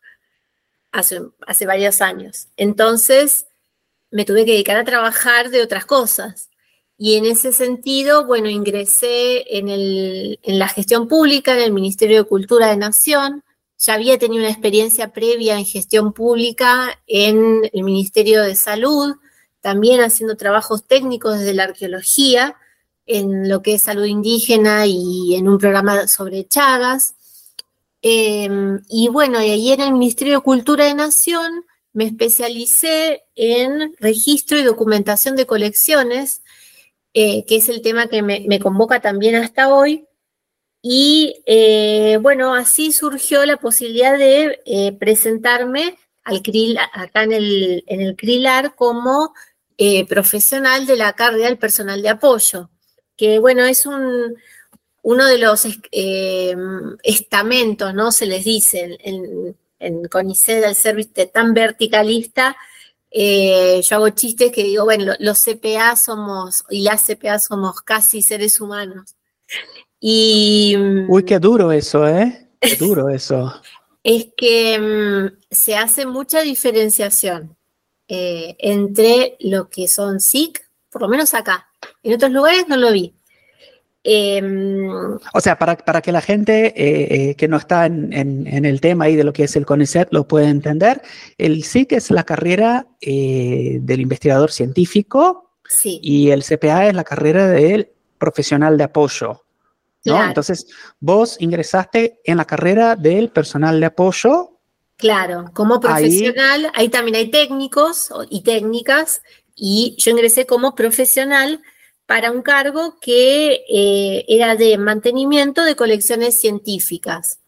hace, 0.94 1.66
varios 1.66 2.02
años. 2.02 2.48
Entonces, 2.56 3.48
me 4.12 4.26
tuve 4.26 4.46
que 4.46 4.52
dedicar 4.52 4.78
a 4.78 4.86
trabajar 4.86 5.50
de 5.50 5.62
otras 5.62 5.86
cosas. 5.86 6.50
Y 6.98 7.16
en 7.16 7.26
ese 7.26 7.52
sentido, 7.52 8.26
bueno, 8.26 8.48
ingresé 8.48 9.58
en, 9.58 9.68
el, 9.68 10.40
en, 10.44 10.60
la 10.60 10.68
gestión 10.70 11.08
pública, 11.08 11.54
en 11.56 11.62
el 11.62 11.74
Ministerio 11.74 12.20
de 12.20 12.30
Cultura 12.30 12.68
de 12.68 12.78
Nación. 12.78 13.44
Ya 13.80 13.96
había 13.96 14.18
tenido 14.20 14.44
una 14.44 14.52
experiencia 14.52 15.12
previa 15.12 15.58
en 15.58 15.66
gestión 15.66 16.14
pública 16.14 17.00
en 17.08 17.70
el 17.74 17.84
Ministerio 17.84 18.44
de 18.44 18.56
Salud, 18.56 19.16
también 19.60 20.02
haciendo 20.02 20.38
trabajos 20.38 20.86
técnicos 20.86 21.40
desde 21.40 21.54
la 21.54 21.64
arqueología, 21.64 22.56
en 23.06 23.50
lo 23.50 23.62
que 23.62 23.74
es 23.76 23.84
salud 23.84 24.06
indígena 24.06 24.86
y 24.86 25.36
en 25.36 25.50
un 25.50 25.58
programa 25.58 26.08
sobre 26.08 26.48
Chagas. 26.48 27.16
Em, 28.06 28.82
y 28.90 29.08
bueno, 29.08 29.42
y 29.42 29.50
ahí 29.50 29.72
en 29.72 29.82
el 29.82 29.94
Ministerio 29.94 30.36
de 30.36 30.44
Cultura 30.44 30.86
de 30.86 30.94
Nación 30.94 31.66
me 31.94 32.04
especialicé 32.06 33.24
en 33.36 33.96
registro 34.00 34.60
y 34.60 34.64
documentación 34.64 35.36
de 35.38 35.46
colecciones 35.46 36.44
eh, 37.14 37.46
que 37.46 37.58
es 37.58 37.70
el 37.70 37.82
tema 37.84 38.08
que 38.08 38.24
me, 38.24 38.60
convoca 38.60 39.00
también 39.00 39.36
hasta 39.36 39.74
hoy. 39.74 40.08
Y 40.82 41.44
eh, 41.46 42.18
bueno, 42.22 42.56
así 42.56 42.92
surgió 42.92 43.46
la 43.46 43.58
posibilidad 43.58 44.18
de 44.18 44.60
eh, 44.66 44.94
presentarme 44.94 45.98
al 46.24 46.42
CRIL, 46.42 46.78
acá 46.94 47.24
en 47.24 47.34
el, 47.34 47.84
en 47.88 48.02
el 48.02 48.16
CRILAR 48.16 48.76
como 48.76 49.34
profesional 50.08 50.86
de 50.86 50.96
la 50.96 51.14
carrera 51.14 51.48
del 51.48 51.58
personal 51.58 52.02
de 52.02 52.10
apoyo, 52.10 52.70
que 53.18 53.40
bueno, 53.40 53.66
es 53.66 53.86
un, 53.86 54.36
uno 55.04 55.26
de 55.26 55.38
los 55.38 55.68
estamentos, 57.04 57.94
¿no? 57.94 58.12
Se 58.12 58.26
les 58.26 58.44
dice 58.44 58.98
en, 59.00 59.56
en 59.80 60.06
CONICET, 60.06 60.66
al 60.66 60.76
ser 60.76 61.06
tan 61.32 61.54
verticalista, 61.54 62.56
eh, 63.16 63.80
yo 63.84 63.96
hago 63.96 64.10
chistes 64.10 64.52
que 64.52 64.64
digo, 64.64 64.86
bueno, 64.86 65.14
los 65.20 65.44
CPA 65.44 65.96
somos, 65.96 66.64
y 66.72 66.82
las 66.82 67.06
CPA 67.06 67.38
somos 67.38 67.82
casi 67.82 68.24
seres 68.24 68.60
humanos. 68.60 69.16
Y. 70.00 70.76
Uy, 71.08 71.24
qué 71.24 71.38
duro 71.38 71.72
eso, 71.72 72.08
¿eh? 72.08 72.50
Qué 72.60 72.76
duro 72.76 73.10
eso. 73.10 73.54
es 74.04 74.28
que 74.36 74.80
mm, 74.80 75.38
se 75.52 75.76
hace 75.76 76.06
mucha 76.06 76.42
diferenciación 76.42 77.56
eh, 78.08 78.56
entre 78.60 79.38
lo 79.40 79.70
que 79.70 79.88
son 79.88 80.20
SIC, 80.20 80.68
por 80.90 81.04
lo 81.04 81.08
menos 81.08 81.34
acá. 81.34 81.68
En 82.02 82.16
otros 82.16 82.32
lugares 82.32 82.68
no 82.68 82.78
lo 82.78 82.92
vi. 82.92 83.14
Em, 84.06 84.86
o 85.34 85.40
sea, 85.40 85.58
para, 85.58 85.78
para, 85.78 86.02
que 86.02 86.12
la 86.12 86.20
gente 86.20 86.74
eh, 86.76 87.30
eh, 87.30 87.36
que 87.36 87.48
no 87.48 87.56
está 87.56 87.86
en, 87.86 88.12
el 88.66 88.82
tema 88.82 89.06
ahí 89.06 89.16
de 89.16 89.24
lo 89.24 89.32
que 89.32 89.46
es 89.46 89.56
el 89.56 89.66
CONICET 89.66 90.10
lo 90.12 90.28
pueda 90.28 90.50
entender, 90.50 91.02
el 91.38 91.64
SIC 91.64 91.94
es 91.94 92.12
la 92.12 92.26
carrera 92.26 92.86
eh, 93.00 93.78
del 93.82 94.02
investigador 94.02 94.52
científico 94.52 95.52
y 95.84 96.32
el 96.32 96.44
CPA 96.44 96.88
es 96.88 96.94
la 96.94 97.06
carrera 97.06 97.48
del 97.48 97.92
profesional 98.18 98.78
de 98.78 98.84
apoyo. 98.84 99.46
¿no? 100.04 100.22
Entonces, 100.22 100.68
vos 101.00 101.38
ingresaste 101.40 102.20
en 102.26 102.36
la 102.36 102.46
carrera 102.46 102.98
del 102.98 103.30
personal 103.30 103.80
de 103.80 103.86
apoyo. 103.86 104.60
Claro, 104.98 105.46
como 105.54 105.80
profesional, 105.80 106.70
ahí 106.76 106.90
también 106.90 107.16
hay 107.16 107.32
técnicos 107.32 108.12
y 108.30 108.42
técnicas, 108.42 109.22
y 109.56 109.96
yo 109.98 110.12
ingresé 110.12 110.46
como 110.46 110.76
profesional 110.76 111.62
para 112.06 112.32
un 112.32 112.42
cargo 112.42 112.98
que 113.02 113.64
eh, 113.70 114.26
era 114.28 114.56
de 114.56 114.78
mantenimiento 114.78 115.64
de 115.64 115.76
colecciones 115.76 116.40
científicas. 116.40 117.40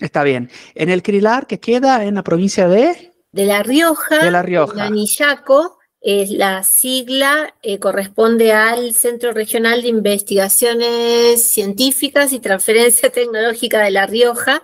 Está 0.00 0.22
bien. 0.22 0.50
En 0.74 0.90
el 0.90 1.02
CRILAR, 1.02 1.46
que 1.46 1.60
queda 1.60 2.04
en 2.04 2.14
la 2.14 2.22
provincia 2.22 2.68
de... 2.68 3.12
De 3.32 3.44
La 3.44 3.62
Rioja. 3.62 4.24
De 4.24 4.30
La 4.30 4.42
Rioja. 4.42 4.84
Anillaco, 4.84 5.78
es 6.00 6.30
la 6.30 6.62
sigla, 6.62 7.54
eh, 7.62 7.78
corresponde 7.78 8.52
al 8.52 8.94
Centro 8.94 9.32
Regional 9.32 9.82
de 9.82 9.88
Investigaciones 9.88 11.42
Científicas 11.50 12.32
y 12.32 12.38
Transferencia 12.38 13.10
Tecnológica 13.10 13.82
de 13.82 13.90
La 13.90 14.06
Rioja. 14.06 14.62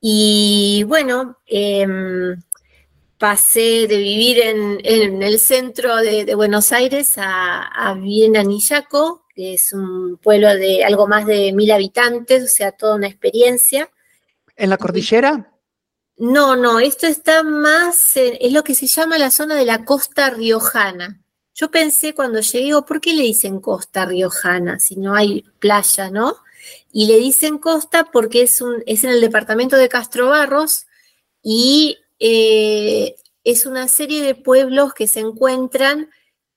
Y 0.00 0.84
bueno, 0.86 1.38
em, 1.46 2.40
pasé 3.18 3.86
de 3.86 3.96
vivir 3.96 4.40
en, 4.40 5.22
el 5.22 5.38
centro 5.38 5.96
de, 5.96 6.34
Buenos 6.34 6.72
Aires 6.72 7.14
a, 7.16 7.94
vivir 7.94 8.26
en 8.26 8.36
Anillaco, 8.36 9.24
que 9.34 9.54
es 9.54 9.72
un 9.72 10.18
pueblo 10.18 10.48
de 10.54 10.84
algo 10.84 11.06
más 11.06 11.26
de 11.26 11.52
mil 11.52 11.70
habitantes, 11.70 12.44
o 12.44 12.48
sea, 12.48 12.72
toda 12.72 12.96
una 12.96 13.08
experiencia. 13.08 13.90
¿En 14.56 14.70
la 14.70 14.78
cordillera? 14.78 15.52
No, 16.18 16.56
no, 16.56 16.80
esto 16.80 17.06
está 17.06 17.42
más, 17.42 18.12
es 18.14 18.52
lo 18.52 18.64
que 18.64 18.74
se 18.74 18.86
llama 18.86 19.18
la 19.18 19.30
zona 19.30 19.54
de 19.54 19.66
la 19.66 19.84
costa 19.84 20.30
riojana. 20.30 21.22
Yo 21.54 21.70
pensé 21.70 22.14
cuando 22.14 22.40
llegué, 22.40 22.72
¿por 22.82 23.00
qué 23.00 23.14
le 23.14 23.22
dicen 23.22 23.60
costa 23.60 24.04
riojana 24.04 24.78
si 24.78 24.96
no 24.96 25.14
hay 25.14 25.42
playa, 25.58 26.10
no? 26.10 26.36
Y 26.92 27.06
le 27.06 27.16
dicen 27.16 27.58
costa 27.58 28.04
porque 28.04 28.42
es, 28.42 28.60
un, 28.60 28.82
es 28.86 29.04
en 29.04 29.10
el 29.10 29.20
departamento 29.20 29.76
de 29.76 29.88
Castro 29.88 30.28
Barros 30.28 30.86
y 31.42 31.98
eh, 32.18 33.16
es 33.44 33.66
una 33.66 33.88
serie 33.88 34.22
de 34.22 34.34
pueblos 34.34 34.94
que 34.94 35.06
se 35.06 35.20
encuentran 35.20 36.10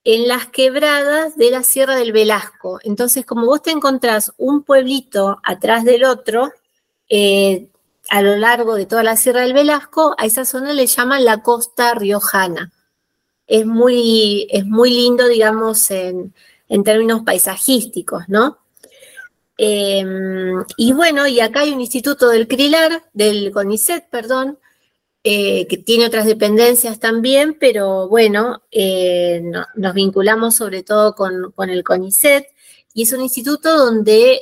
en 0.03 0.27
las 0.27 0.47
quebradas 0.47 1.37
de 1.37 1.51
la 1.51 1.63
Sierra 1.63 1.95
del 1.95 2.11
Velasco. 2.11 2.79
Entonces, 2.83 3.25
como 3.25 3.45
vos 3.45 3.61
te 3.61 3.71
encontrás 3.71 4.33
un 4.37 4.63
pueblito 4.63 5.39
atrás 5.43 5.83
del 5.83 6.03
otro, 6.03 6.51
eh, 7.09 7.69
a 8.09 8.21
lo 8.21 8.37
largo 8.37 8.75
de 8.75 8.85
toda 8.85 9.03
la 9.03 9.17
Sierra 9.17 9.41
del 9.41 9.53
Velasco, 9.53 10.15
a 10.17 10.25
esa 10.25 10.45
zona 10.45 10.73
le 10.73 10.87
llaman 10.87 11.25
la 11.25 11.43
costa 11.43 11.93
riojana. 11.93 12.71
Es 13.45 13.65
muy, 13.65 14.47
es 14.49 14.65
muy 14.65 14.89
lindo, 14.91 15.27
digamos, 15.27 15.91
en, 15.91 16.33
términos 16.83 17.21
paisajísticos, 17.23 18.23
¿no? 18.29 18.59
Em, 19.57 20.63
y 20.77 20.93
bueno, 20.93 21.27
y 21.27 21.39
acá 21.39 21.61
hay 21.61 21.71
un 21.73 21.81
instituto 21.81 22.29
del 22.29 22.47
CRILAR, 22.47 23.03
del 23.13 23.51
CONICET, 23.51 24.09
perdón, 24.09 24.57
eh, 25.21 25.67
que 25.67 25.75
tiene 25.77 26.05
otras 26.05 26.25
dependencias 26.25 26.97
también, 26.97 27.57
pero 27.59 28.07
bueno, 28.07 28.63
eh, 28.71 29.43
nos 29.75 29.93
vinculamos 29.93 30.55
sobre 30.55 30.81
todo 30.81 31.13
con, 31.13 31.69
el 31.69 31.83
CONICET 31.83 32.47
y 32.93 33.03
es 33.03 33.11
un 33.11 33.21
instituto 33.21 33.77
donde 33.77 34.41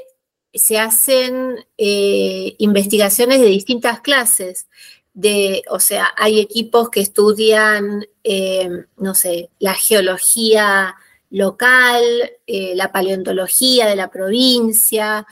se 0.54 0.78
hacen 0.78 1.66
eh, 1.80 2.56
investigaciones 2.60 3.42
de 3.42 3.48
distintas 3.48 4.02
clases. 4.02 4.68
De, 5.16 5.64
o 5.72 5.80
sea, 5.80 6.10
hay 6.16 6.40
equipos 6.40 6.92
que 6.92 7.02
estudian, 7.02 8.06
no 8.98 9.16
sé, 9.16 9.50
la 9.58 9.74
geología 9.74 10.96
local, 11.32 12.04
la 12.46 12.92
paleontología 12.92 13.88
de 13.88 13.96
la 13.96 14.12
provincia, 14.12 15.26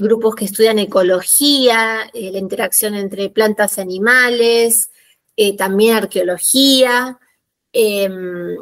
grupos 0.00 0.34
que 0.34 0.44
estudian 0.44 0.78
ecología, 0.78 2.10
eh, 2.12 2.30
la 2.32 2.38
interacción 2.38 2.94
entre 2.94 3.30
plantas 3.30 3.78
y 3.78 3.80
animales, 3.80 4.90
eh, 5.36 5.56
también 5.56 5.96
arqueología. 5.96 7.18
Em, 7.72 8.56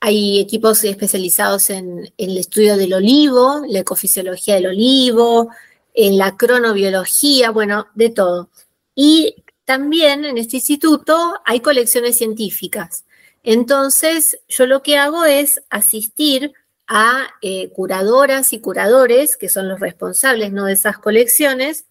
hay 0.00 0.40
equipos 0.40 0.82
especializados 0.84 1.70
en, 1.70 2.12
el 2.16 2.38
estudio 2.38 2.76
del 2.76 2.94
olivo, 2.94 3.62
la 3.68 3.80
ecofisiología 3.80 4.54
del 4.54 4.68
olivo, 4.68 5.50
en 5.94 6.18
la 6.18 6.36
cronobiología, 6.36 7.50
bueno, 7.50 7.88
de 7.94 8.10
todo. 8.10 8.50
Y 8.94 9.44
también 9.64 10.24
en 10.24 10.38
este 10.38 10.56
instituto 10.56 11.34
hay 11.44 11.60
colecciones 11.60 12.16
científicas. 12.16 13.04
Entonces, 13.42 14.38
yo 14.48 14.66
lo 14.66 14.82
que 14.82 14.98
hago 14.98 15.24
es 15.24 15.62
asistir 15.70 16.52
a 16.92 17.28
eh, 17.40 17.70
curadoras 17.70 18.52
y 18.52 18.60
curadores, 18.60 19.36
que 19.36 19.48
son 19.48 19.68
los 19.68 19.78
responsables 19.78 20.52
¿no? 20.52 20.64
de 20.64 20.72
esas 20.72 20.98
colecciones, 20.98 21.86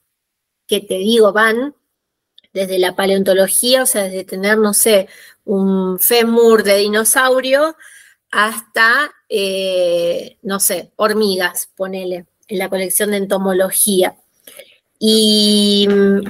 que 0.67 0.81
te 0.81 0.95
digo, 0.95 1.31
van 1.31 1.73
desde 2.53 2.77
la 2.79 2.97
paleontología, 2.97 3.83
o 3.83 3.85
sea, 3.85 4.03
desde 4.03 4.25
tener, 4.25 4.57
no 4.57 4.73
sé, 4.73 5.07
un 5.45 5.99
fémur 5.99 6.63
de 6.63 6.75
dinosaurio 6.75 7.77
hasta, 8.29 9.09
eh, 9.29 10.37
no 10.41 10.59
sé, 10.59 10.91
hormigas, 10.97 11.69
ponele, 11.75 12.25
en 12.49 12.59
la 12.59 12.67
colección 12.69 13.11
de 13.11 13.17
entomología. 13.17 14.17
Y, 15.01 15.87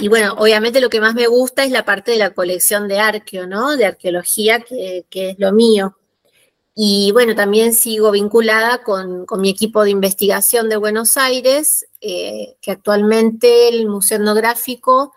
bueno, 0.10 0.36
obviamente 0.38 0.80
lo 0.80 0.92
que 0.92 1.02
más 1.02 1.16
me 1.16 1.26
gusta 1.26 1.64
es 1.64 1.72
la 1.72 1.86
parte 1.86 2.12
de 2.12 2.18
la 2.18 2.30
colección 2.36 2.88
de 2.88 3.00
arqueo, 3.00 3.48
¿no? 3.48 3.76
De 3.76 3.88
arqueología, 3.88 4.60
que, 4.60 5.06
es 5.12 5.40
lo 5.40 5.52
mío. 5.52 5.98
Y 6.82 7.12
bueno, 7.12 7.36
también 7.36 7.74
sigo 7.74 8.10
vinculada 8.10 8.84
con, 8.84 9.26
mi 9.38 9.50
equipo 9.50 9.84
de 9.84 9.90
investigación 9.90 10.70
de 10.70 10.78
Buenos 10.78 11.18
Aires, 11.18 11.86
eh, 12.00 12.56
que 12.62 12.72
actualmente 12.72 13.68
el 13.68 13.90
Museo 13.90 14.18
Etnográfico 14.18 15.12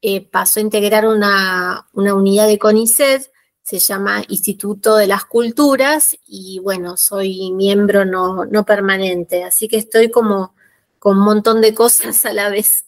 eh, 0.00 0.26
pasó 0.26 0.58
a 0.58 0.62
integrar 0.62 1.06
una, 1.06 1.86
unidad 1.92 2.46
de 2.46 2.58
CONICET, 2.58 3.30
se 3.62 3.78
llama 3.78 4.24
Instituto 4.28 4.96
de 4.96 5.06
las 5.06 5.26
Culturas, 5.26 6.16
y 6.26 6.60
bueno, 6.60 6.96
soy 6.96 7.50
miembro 7.52 8.06
no, 8.06 8.46
no 8.46 8.64
permanente, 8.64 9.44
así 9.44 9.68
que 9.68 9.76
estoy 9.76 10.10
como 10.10 10.54
con 10.98 11.18
un 11.18 11.24
montón 11.24 11.60
de 11.60 11.74
cosas 11.74 12.24
a 12.24 12.32
la 12.32 12.48
vez. 12.48 12.86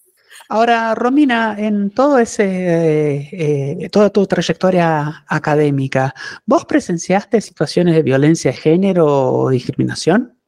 Ahora, 0.48 0.94
Romina, 0.94 1.56
en 1.58 1.90
todo 1.90 2.18
ese, 2.18 3.28
eh, 3.32 3.88
toda 3.90 4.10
tu 4.10 4.26
trayectoria 4.26 5.24
académica, 5.26 6.14
¿vos 6.44 6.64
presenciaste 6.66 7.40
situaciones 7.40 7.94
de 7.94 8.02
violencia 8.02 8.50
de 8.50 8.56
género 8.56 9.06
o 9.06 9.48
discriminación? 9.48 10.38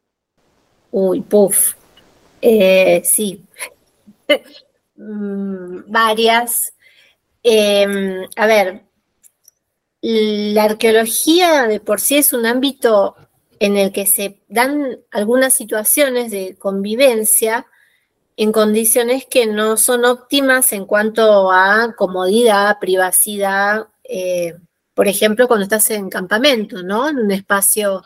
Uy, 0.91 1.21
puf. 1.23 1.75
Eh, 2.41 3.03
sí. 3.05 3.45
Mm, 4.99 5.91
varias. 5.93 6.73
Em, 7.43 8.27
a 8.35 8.47
ver, 8.47 8.83
la 10.01 10.65
arqueología 10.65 11.67
de 11.67 11.81
por 11.81 12.01
sí 12.01 12.17
es 12.17 12.33
un 12.33 12.47
ámbito 12.47 13.15
en 13.61 13.77
el 13.77 13.93
que 13.93 14.07
se 14.07 14.41
dan 14.49 14.99
algunas 15.11 15.53
situaciones 15.53 16.31
de 16.31 16.57
convivencia 16.57 17.67
en 18.37 18.53
condiciones 18.53 19.27
que 19.27 19.47
no 19.47 19.77
son 19.77 20.05
óptimas 20.05 20.73
en 20.73 20.85
cuanto 20.85 21.51
a 21.51 21.95
comodidad, 21.97 22.79
privacidad, 22.79 23.89
eh, 24.05 24.55
por 24.95 25.09
ejemplo, 25.09 25.49
cuando 25.49 25.65
estás 25.65 25.91
en 25.91 26.11
campamento, 26.11 26.83
¿no? 26.83 27.09
En 27.09 27.19
un 27.19 27.31
espacio 27.31 28.03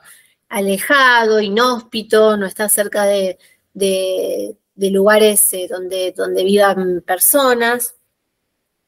alejado, 0.48 1.40
inhóspito, 1.40 2.36
no 2.36 2.46
estás 2.46 2.72
cerca 2.72 3.04
de, 3.04 3.38
lugares 4.76 5.52
eh, 5.52 5.68
donde, 5.70 6.12
donde 6.16 6.44
vivan 6.44 7.02
personas. 7.06 7.94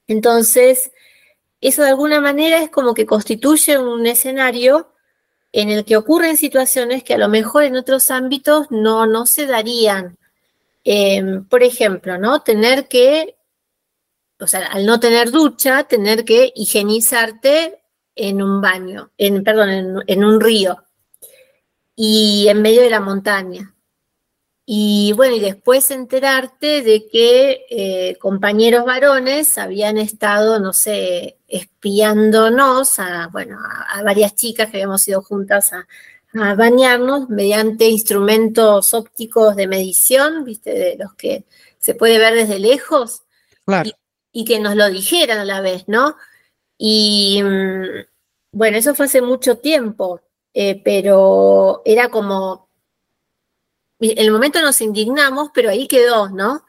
Entonces, 0.09 0.93
eso 1.61 1.83
de 1.83 1.91
alguna 1.91 2.21
manera 2.21 2.61
es 2.63 2.71
como 2.71 2.95
que 2.95 3.07
constituye 3.07 3.79
un 3.79 4.07
escenario 4.07 4.93
en 5.53 5.71
el 5.71 5.85
que 5.85 5.97
ocurren 5.97 6.37
situaciones 6.37 7.05
que 7.05 7.15
a 7.15 7.19
lo 7.19 7.29
mejor 7.29 7.65
en 7.65 7.77
otros 7.77 8.11
ámbitos 8.11 8.67
no, 8.71 9.07
no 9.07 9.27
se 9.27 9.47
darían. 9.47 10.19
Em, 10.85 11.45
por 11.45 11.63
ejemplo, 11.63 12.19
¿no? 12.19 12.43
Tener 12.43 12.89
que, 12.89 13.37
o 14.41 14.47
sea, 14.47 14.67
al 14.67 14.85
no 14.85 14.99
tener 14.99 15.31
ducha, 15.31 15.85
tener 15.85 16.25
que 16.25 16.53
higienizarte 16.55 17.83
en 18.17 18.43
un 18.43 18.61
baño, 18.61 19.13
en, 19.17 19.45
perdón, 19.45 20.03
en, 20.07 20.25
un 20.25 20.41
río 20.41 20.85
y 21.97 22.49
en 22.49 22.63
medio 22.63 22.83
de 22.83 22.91
la 22.91 23.01
montaña. 23.01 23.75
Y 24.65 25.13
bueno, 25.17 25.37
y 25.37 25.41
después 25.41 25.91
enterarte 25.91 26.83
de 26.83 27.09
que 27.09 27.67
eh, 27.71 28.17
compañeros 28.19 28.85
varones 28.85 29.59
habían 29.59 29.99
estado, 29.99 30.61
no 30.61 30.73
sé, 30.73 31.39
espiándonos 31.49 32.99
a, 32.99 33.29
bueno, 33.33 33.59
a 33.61 34.03
varias 34.03 34.35
chicas 34.35 34.71
que 34.71 34.79
habíamos 34.79 35.07
ido 35.09 35.23
juntas 35.23 35.73
a, 35.73 35.87
a 36.35 36.55
bañarnos 36.55 37.29
mediante 37.29 37.89
instrumentos 37.89 38.95
ópticos 38.95 39.57
de 39.57 39.67
medición, 39.67 40.45
¿viste? 40.45 40.73
De 40.73 40.97
los 40.97 41.15
que 41.15 41.45
se 41.79 41.95
puede 41.95 42.19
ver 42.19 42.35
desde 42.35 42.59
lejos. 42.59 43.23
Y, 44.33 44.45
que 44.45 44.59
nos 44.59 44.77
lo 44.77 44.89
dijeran 44.89 45.39
a 45.39 45.45
la 45.45 45.61
vez, 45.61 45.85
¿no? 45.89 46.17
Y 46.79 47.43
mm, 47.43 47.87
bueno, 48.53 48.79
eso 48.79 48.95
fue 48.95 49.07
hace 49.07 49.21
mucho 49.21 49.59
tiempo, 49.59 50.21
eh, 50.55 50.81
pero 50.83 51.83
era 51.85 52.09
como. 52.09 52.69
En 54.01 54.19
el 54.19 54.33
momento 54.33 54.61
nos 54.63 54.81
indignamos, 54.81 55.51
pero 55.55 55.71
ahí 55.71 55.87
quedó, 55.87 56.29
¿no? 56.31 56.65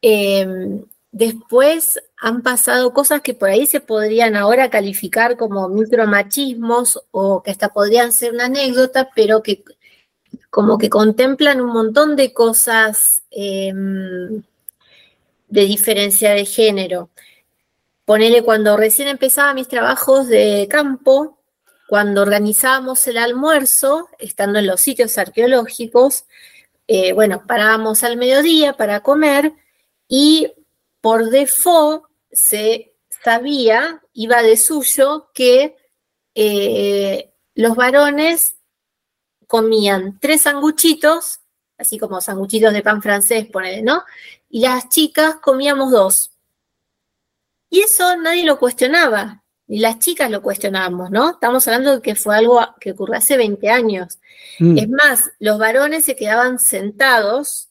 Em, 0.00 0.82
Después 1.10 2.00
han 2.20 2.42
pasado 2.42 2.92
cosas 2.92 3.22
que 3.22 3.34
por 3.34 3.48
ahí 3.48 3.66
se 3.66 3.80
podrían 3.80 4.34
ahora 4.34 4.70
calificar 4.70 5.36
como 5.36 5.68
micromachismos 5.68 7.00
o 7.12 7.42
que 7.42 7.52
hasta 7.52 7.68
podrían 7.68 8.12
ser 8.12 8.32
una 8.32 8.46
anécdota, 8.46 9.10
pero 9.14 9.42
que 9.42 9.62
como 10.50 10.78
que 10.78 10.90
contemplan 10.90 11.60
un 11.60 11.72
montón 11.72 12.16
de 12.16 12.32
cosas 12.32 13.22
em, 13.30 14.42
de 15.48 15.64
diferencia 15.64 16.32
de 16.32 16.44
género. 16.44 17.10
Ponele 18.04 18.42
cuando 18.42 18.76
recién 18.76 19.08
empezaba 19.08 19.54
mis 19.54 19.68
trabajos 19.68 20.26
de 20.28 20.66
campo, 20.68 21.38
cuando 21.88 22.22
organizábamos 22.22 23.06
el 23.06 23.18
almuerzo, 23.18 24.08
estando 24.18 24.58
en 24.58 24.66
los 24.66 24.80
sitios 24.80 25.16
arqueológicos, 25.18 26.24
eh, 26.88 27.12
bueno, 27.12 27.44
parábamos 27.46 28.02
al 28.02 28.16
mediodía 28.16 28.72
para 28.72 29.00
comer 29.00 29.52
y 30.08 30.52
por 31.00 31.30
default 31.30 32.07
se 32.30 32.94
sabía, 33.22 34.02
iba 34.12 34.42
de 34.42 34.56
suyo, 34.56 35.30
que 35.34 35.76
eh, 36.34 37.32
los 37.54 37.76
varones 37.76 38.54
comían 39.46 40.18
tres 40.20 40.42
sanguchitos, 40.42 41.40
así 41.78 41.98
como 41.98 42.20
sanguchitos 42.20 42.72
de 42.72 42.82
pan 42.82 43.02
francés, 43.02 43.46
ponele, 43.46 43.82
¿no? 43.82 44.04
Y 44.48 44.60
las 44.60 44.88
chicas 44.88 45.36
comíamos 45.36 45.90
dos. 45.90 46.32
Y 47.70 47.80
eso 47.80 48.16
nadie 48.16 48.44
lo 48.44 48.58
cuestionaba, 48.58 49.42
ni 49.66 49.78
las 49.78 49.98
chicas 49.98 50.30
lo 50.30 50.42
cuestionábamos, 50.42 51.10
¿no? 51.10 51.32
Estamos 51.32 51.66
hablando 51.66 51.96
de 51.96 52.02
que 52.02 52.14
fue 52.14 52.36
algo 52.36 52.60
que 52.80 52.92
ocurrió 52.92 53.16
hace 53.16 53.36
20 53.36 53.70
años. 53.70 54.18
Mm. 54.58 54.78
Es 54.78 54.88
más, 54.88 55.30
los 55.38 55.58
varones 55.58 56.04
se 56.04 56.16
quedaban 56.16 56.58
sentados 56.58 57.68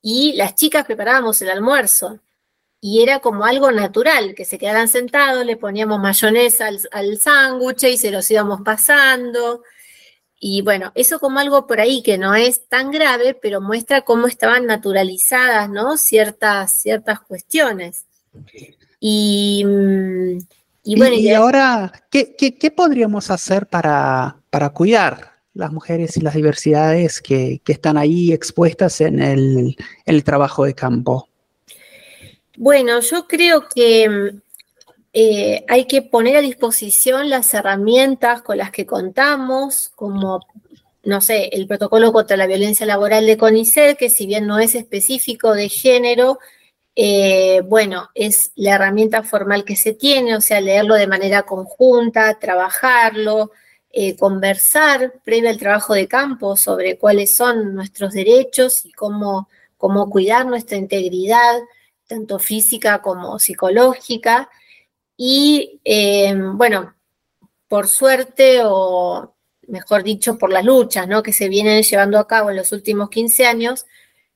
y 0.00 0.32
las 0.34 0.54
chicas 0.54 0.84
preparábamos 0.84 1.40
el 1.42 1.50
almuerzo 1.50 2.20
y 2.84 3.00
era 3.00 3.20
como 3.20 3.44
algo 3.44 3.70
natural, 3.70 4.34
que 4.34 4.44
se 4.44 4.58
quedaran 4.58 4.88
sentados, 4.88 5.46
le 5.46 5.56
poníamos 5.56 6.00
mayonesa 6.00 6.68
al, 6.90 7.18
sándwich 7.20 7.84
y 7.84 7.96
se 7.96 8.10
los 8.10 8.28
íbamos 8.28 8.62
pasando. 8.62 9.62
Y 10.40 10.62
bueno, 10.62 10.90
eso 10.96 11.20
como 11.20 11.38
algo 11.38 11.68
por 11.68 11.78
ahí 11.80 12.02
que 12.02 12.18
no 12.18 12.34
es 12.34 12.66
tan 12.66 12.90
grave, 12.90 13.38
pero 13.40 13.60
muestra 13.60 14.00
cómo 14.00 14.26
estaban 14.26 14.66
naturalizadas, 14.66 15.70
¿no? 15.70 15.96
Ciertas, 15.96 16.80
ciertas 16.80 17.20
cuestiones. 17.20 18.06
Y, 18.98 19.62
mm, 19.64 20.38
bueno. 20.98 21.14
Y, 21.14 21.30
ahora, 21.30 21.92
¿qué, 22.10 22.74
podríamos 22.76 23.30
hacer 23.30 23.68
para, 23.68 24.38
para 24.50 24.70
cuidar 24.70 25.34
las 25.54 25.70
mujeres 25.70 26.16
y 26.16 26.20
las 26.20 26.34
diversidades 26.34 27.22
que, 27.22 27.62
están 27.64 27.96
ahí 27.96 28.32
expuestas 28.32 29.00
en 29.00 29.22
el, 29.22 29.76
en 30.04 30.14
el 30.16 30.24
trabajo 30.24 30.64
de 30.64 30.74
campo? 30.74 31.28
Bueno, 32.56 33.00
yo 33.00 33.26
creo 33.26 33.68
que 33.68 34.34
eh, 35.14 35.64
hay 35.68 35.86
que 35.86 36.02
poner 36.02 36.36
a 36.36 36.40
disposición 36.40 37.30
las 37.30 37.52
herramientas 37.54 38.42
con 38.42 38.58
las 38.58 38.70
que 38.70 38.86
contamos, 38.86 39.90
como, 39.94 40.40
no 41.04 41.20
sé, 41.20 41.48
el 41.52 41.66
protocolo 41.66 42.12
contra 42.12 42.36
la 42.36 42.46
violencia 42.46 42.86
laboral 42.86 43.26
de 43.26 43.36
CONICET, 43.38 43.98
que 43.98 44.10
si 44.10 44.26
bien 44.26 44.46
no 44.46 44.58
es 44.58 44.74
específico 44.74 45.54
de 45.54 45.68
género, 45.68 46.38
eh, 46.94 47.62
bueno, 47.64 48.10
es 48.14 48.52
la 48.54 48.74
herramienta 48.74 49.22
formal 49.22 49.64
que 49.64 49.76
se 49.76 49.94
tiene, 49.94 50.36
o 50.36 50.40
sea, 50.42 50.60
leerlo 50.60 50.94
de 50.96 51.06
manera 51.06 51.42
conjunta, 51.44 52.38
trabajarlo, 52.38 53.50
eh, 53.90 54.16
conversar 54.16 55.20
previo 55.24 55.50
al 55.50 55.58
trabajo 55.58 55.94
de 55.94 56.08
campo 56.08 56.56
sobre 56.56 56.98
cuáles 56.98 57.34
son 57.34 57.74
nuestros 57.74 58.12
derechos 58.12 58.84
y 58.84 58.92
cómo, 58.92 59.48
cómo 59.78 60.10
cuidar 60.10 60.46
nuestra 60.46 60.76
integridad 60.78 61.60
tanto 62.06 62.38
física 62.38 63.00
como 63.02 63.38
psicológica. 63.38 64.50
Y 65.16 65.80
eh, 65.84 66.34
bueno, 66.36 66.94
por 67.68 67.88
suerte, 67.88 68.60
o 68.64 69.34
mejor 69.68 70.02
dicho, 70.02 70.38
por 70.38 70.50
las 70.50 70.64
luchas 70.64 71.08
¿no? 71.08 71.22
que 71.22 71.32
se 71.32 71.48
vienen 71.48 71.82
llevando 71.82 72.18
a 72.18 72.26
cabo 72.26 72.50
en 72.50 72.56
los 72.56 72.72
últimos 72.72 73.08
15 73.10 73.46
años, 73.46 73.86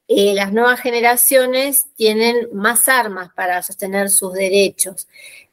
eh, 0.09 0.35
las 0.35 0.53
nuevas 0.53 0.81
generaciones 0.81 1.87
tienen 1.97 2.49
más 2.53 2.89
armas 2.89 3.31
para 3.35 3.63
sostener 3.63 4.11
sus 4.11 4.33
derechos. 4.33 5.09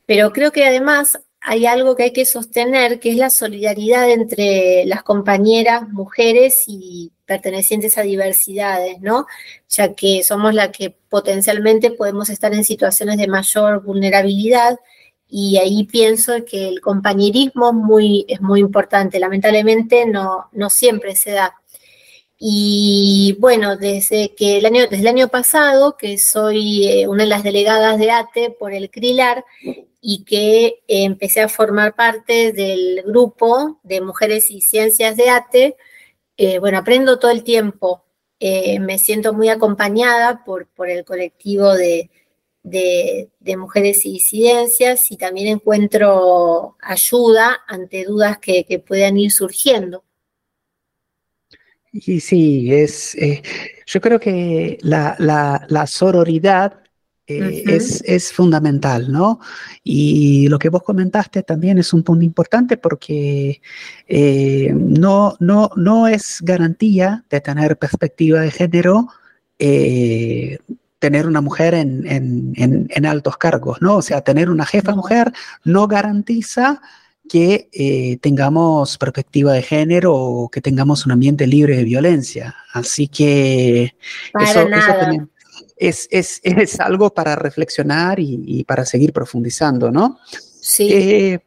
Pero 0.05 0.31
creo 0.31 0.51
que 0.51 0.65
además 0.65 1.19
hay 1.45 1.65
algo 1.65 1.95
que 1.95 2.03
hay 2.03 2.13
que 2.13 2.25
sostener, 2.25 3.01
que 3.01 3.11
es 3.11 3.17
la 3.17 3.29
solidaridad 3.29 4.09
entre 4.09 4.85
las 4.85 5.03
compañeras 5.03 5.89
mujeres 5.89 6.63
y 6.67 7.11
pertenecientes 7.25 7.97
a 7.97 8.03
diversidades, 8.03 9.01
¿no? 9.01 9.27
Ya 9.67 9.93
que 9.93 10.23
somos 10.23 10.53
las 10.53 10.69
que 10.69 10.91
potencialmente 11.09 11.91
podemos 11.91 12.29
estar 12.29 12.53
en 12.53 12.63
situaciones 12.63 13.17
de 13.17 13.27
mayor 13.27 13.83
vulnerabilidad 13.83 14.79
y 15.27 15.57
ahí 15.57 15.83
pienso 15.83 16.33
que 16.45 16.69
el 16.69 16.79
compañerismo 16.79 17.69
es 17.69 17.73
muy, 17.73 18.25
es 18.29 18.39
muy 18.39 18.61
importante. 18.61 19.19
Lamentablemente 19.19 20.05
no, 20.05 20.49
no 20.53 20.69
siempre 20.69 21.13
se 21.15 21.31
da. 21.31 21.55
Y 22.39 23.35
bueno, 23.39 23.75
desde 23.75 24.33
que 24.35 24.59
el 24.59 24.65
año, 24.65 24.83
desde 24.83 24.99
el 25.01 25.07
año 25.07 25.27
pasado, 25.27 25.97
que 25.97 26.17
soy 26.17 26.87
eh, 26.87 27.07
una 27.07 27.23
de 27.23 27.29
las 27.29 27.43
delegadas 27.43 27.97
de 27.99 28.11
ATE 28.11 28.51
por 28.51 28.73
el 28.73 28.89
CRILAR 28.89 29.43
y 30.05 30.25
que 30.25 30.65
eh, 30.65 31.05
empecé 31.05 31.41
a 31.41 31.49
formar 31.49 31.95
parte 31.95 32.51
del 32.51 33.03
grupo 33.05 33.79
de 33.83 34.01
mujeres 34.01 34.51
y 34.51 34.61
ciencias 34.61 35.17
de 35.17 35.29
ATE, 35.29 35.77
eh, 36.37 36.59
bueno, 36.59 36.77
aprendo 36.79 37.19
todo 37.19 37.31
el 37.31 37.43
tiempo. 37.43 38.03
me 38.39 38.99
siento 38.99 39.33
muy 39.33 39.47
acompañada 39.49 40.43
por, 40.43 40.67
por 40.67 40.89
el 40.89 41.05
colectivo 41.05 41.73
de, 41.73 42.09
de, 42.63 43.57
mujeres 43.57 44.05
y 44.05 44.13
disidencias 44.13 45.11
y 45.11 45.17
también 45.17 45.47
encuentro 45.47 46.77
ayuda 46.81 47.61
ante 47.67 48.05
dudas 48.05 48.37
que, 48.39 48.65
que 48.65 48.79
puedan 48.79 49.17
ir 49.17 49.31
surgiendo. 49.31 50.03
Y 51.91 52.19
sí, 52.21 52.73
es, 52.73 53.13
eh, 53.15 53.43
yo 53.85 54.01
creo 54.01 54.19
que 54.19 54.79
la, 54.81 55.15
la, 55.19 55.85
sororidad 55.85 56.82
eh, 57.39 57.63
es, 57.67 58.03
es, 58.05 58.31
fundamental, 58.31 59.11
¿no? 59.11 59.39
Y 59.83 60.47
lo 60.49 60.59
que 60.59 60.69
vos 60.69 60.83
comentaste 60.83 61.43
también 61.43 61.77
es 61.77 61.93
un 61.93 62.03
punto 62.03 62.23
importante 62.25 62.77
porque 62.77 63.61
eh, 64.07 64.73
no, 64.73 65.35
no, 65.39 65.71
no 65.75 66.07
es 66.07 66.39
garantía 66.41 67.25
de 67.29 67.41
tener 67.41 67.77
perspectiva 67.77 68.41
de 68.41 68.51
género 68.51 69.07
tener 70.99 71.27
una 71.27 71.41
mujer 71.41 71.73
en, 71.73 72.05
en, 72.07 72.53
en, 72.89 73.05
altos 73.05 73.37
cargos, 73.37 73.81
¿no? 73.81 73.97
O 73.97 74.01
sea, 74.01 74.21
tener 74.21 74.49
una 74.49 74.65
jefa 74.65 74.95
mujer 74.95 75.31
no 75.63 75.87
garantiza 75.87 76.81
que 77.29 77.69
eh, 77.71 78.17
tengamos 78.21 78.97
perspectiva 78.97 79.53
de 79.53 79.61
género 79.61 80.13
o 80.13 80.49
que 80.49 80.61
tengamos 80.61 81.05
un 81.05 81.13
ambiente 81.13 81.47
libre 81.47 81.77
de 81.77 81.83
violencia. 81.83 82.55
Así 82.73 83.07
que 83.07 83.95
eso, 84.39 84.67
también 84.99 85.29
es, 85.77 86.07
es, 86.11 86.39
es, 86.43 86.79
algo 86.79 87.13
para 87.13 87.35
reflexionar 87.35 88.19
y, 88.19 88.63
para 88.63 88.85
seguir 88.85 89.13
profundizando, 89.13 89.91
¿no? 89.91 90.19
Sí. 90.61 90.89
Eh, 90.91 91.39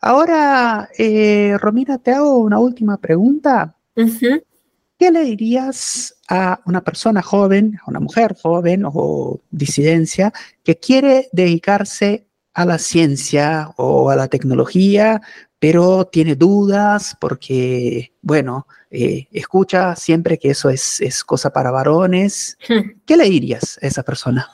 ahora, 0.00 0.88
eh, 0.96 1.56
Romina, 1.58 1.98
te 1.98 2.12
hago 2.12 2.38
una 2.38 2.58
última 2.58 2.98
pregunta. 2.98 3.76
¿Qué 3.94 5.10
le 5.10 5.24
dirías 5.24 6.14
a 6.28 6.60
una 6.64 6.82
persona 6.82 7.22
joven, 7.22 7.78
a 7.84 7.90
una 7.90 8.00
mujer 8.00 8.36
joven 8.40 8.84
o 8.86 9.40
disidencia 9.50 10.32
que 10.62 10.78
quiere 10.78 11.28
dedicarse 11.32 12.28
a 12.54 12.64
la 12.64 12.78
ciencia 12.78 13.70
o 13.76 14.10
a 14.10 14.16
la 14.16 14.28
tecnología, 14.28 15.20
pero 15.62 16.06
tiene 16.06 16.34
dudas 16.34 17.16
porque, 17.20 18.12
bueno, 18.20 18.66
eh, 18.90 19.28
escucha 19.30 19.94
siempre 19.94 20.36
que 20.36 20.50
eso 20.50 20.68
es, 20.70 21.00
es 21.00 21.22
cosa 21.22 21.52
para 21.52 21.70
varones. 21.70 22.58
¿Qué 23.06 23.16
le 23.16 23.30
dirías 23.30 23.78
a 23.80 23.86
esa 23.86 24.02
persona? 24.02 24.50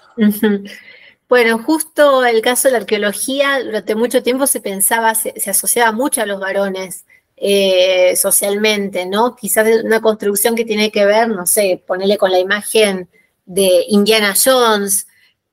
Bueno, 1.26 1.62
justo 1.62 2.26
el 2.26 2.42
caso 2.42 2.68
de 2.68 2.72
la 2.72 2.78
arqueología, 2.80 3.64
durante 3.64 3.94
mucho 3.94 4.22
tiempo 4.22 4.46
se 4.46 4.60
pensaba, 4.60 5.14
se, 5.14 5.32
asociaba 5.48 5.92
mucho 5.92 6.20
a 6.20 6.26
los 6.26 6.40
varones 6.40 7.06
eh, 7.38 8.14
socialmente, 8.14 9.06
¿no? 9.06 9.34
Quizás 9.34 9.66
una 9.82 10.02
construcción 10.02 10.56
que 10.56 10.66
tiene 10.66 10.90
que 10.90 11.06
ver, 11.06 11.28
no 11.28 11.46
sé, 11.46 11.82
ponerle 11.86 12.18
con 12.18 12.32
la 12.32 12.38
imagen 12.38 13.08
de 13.46 13.86
Indiana 13.88 14.34
Jones, 14.34 15.06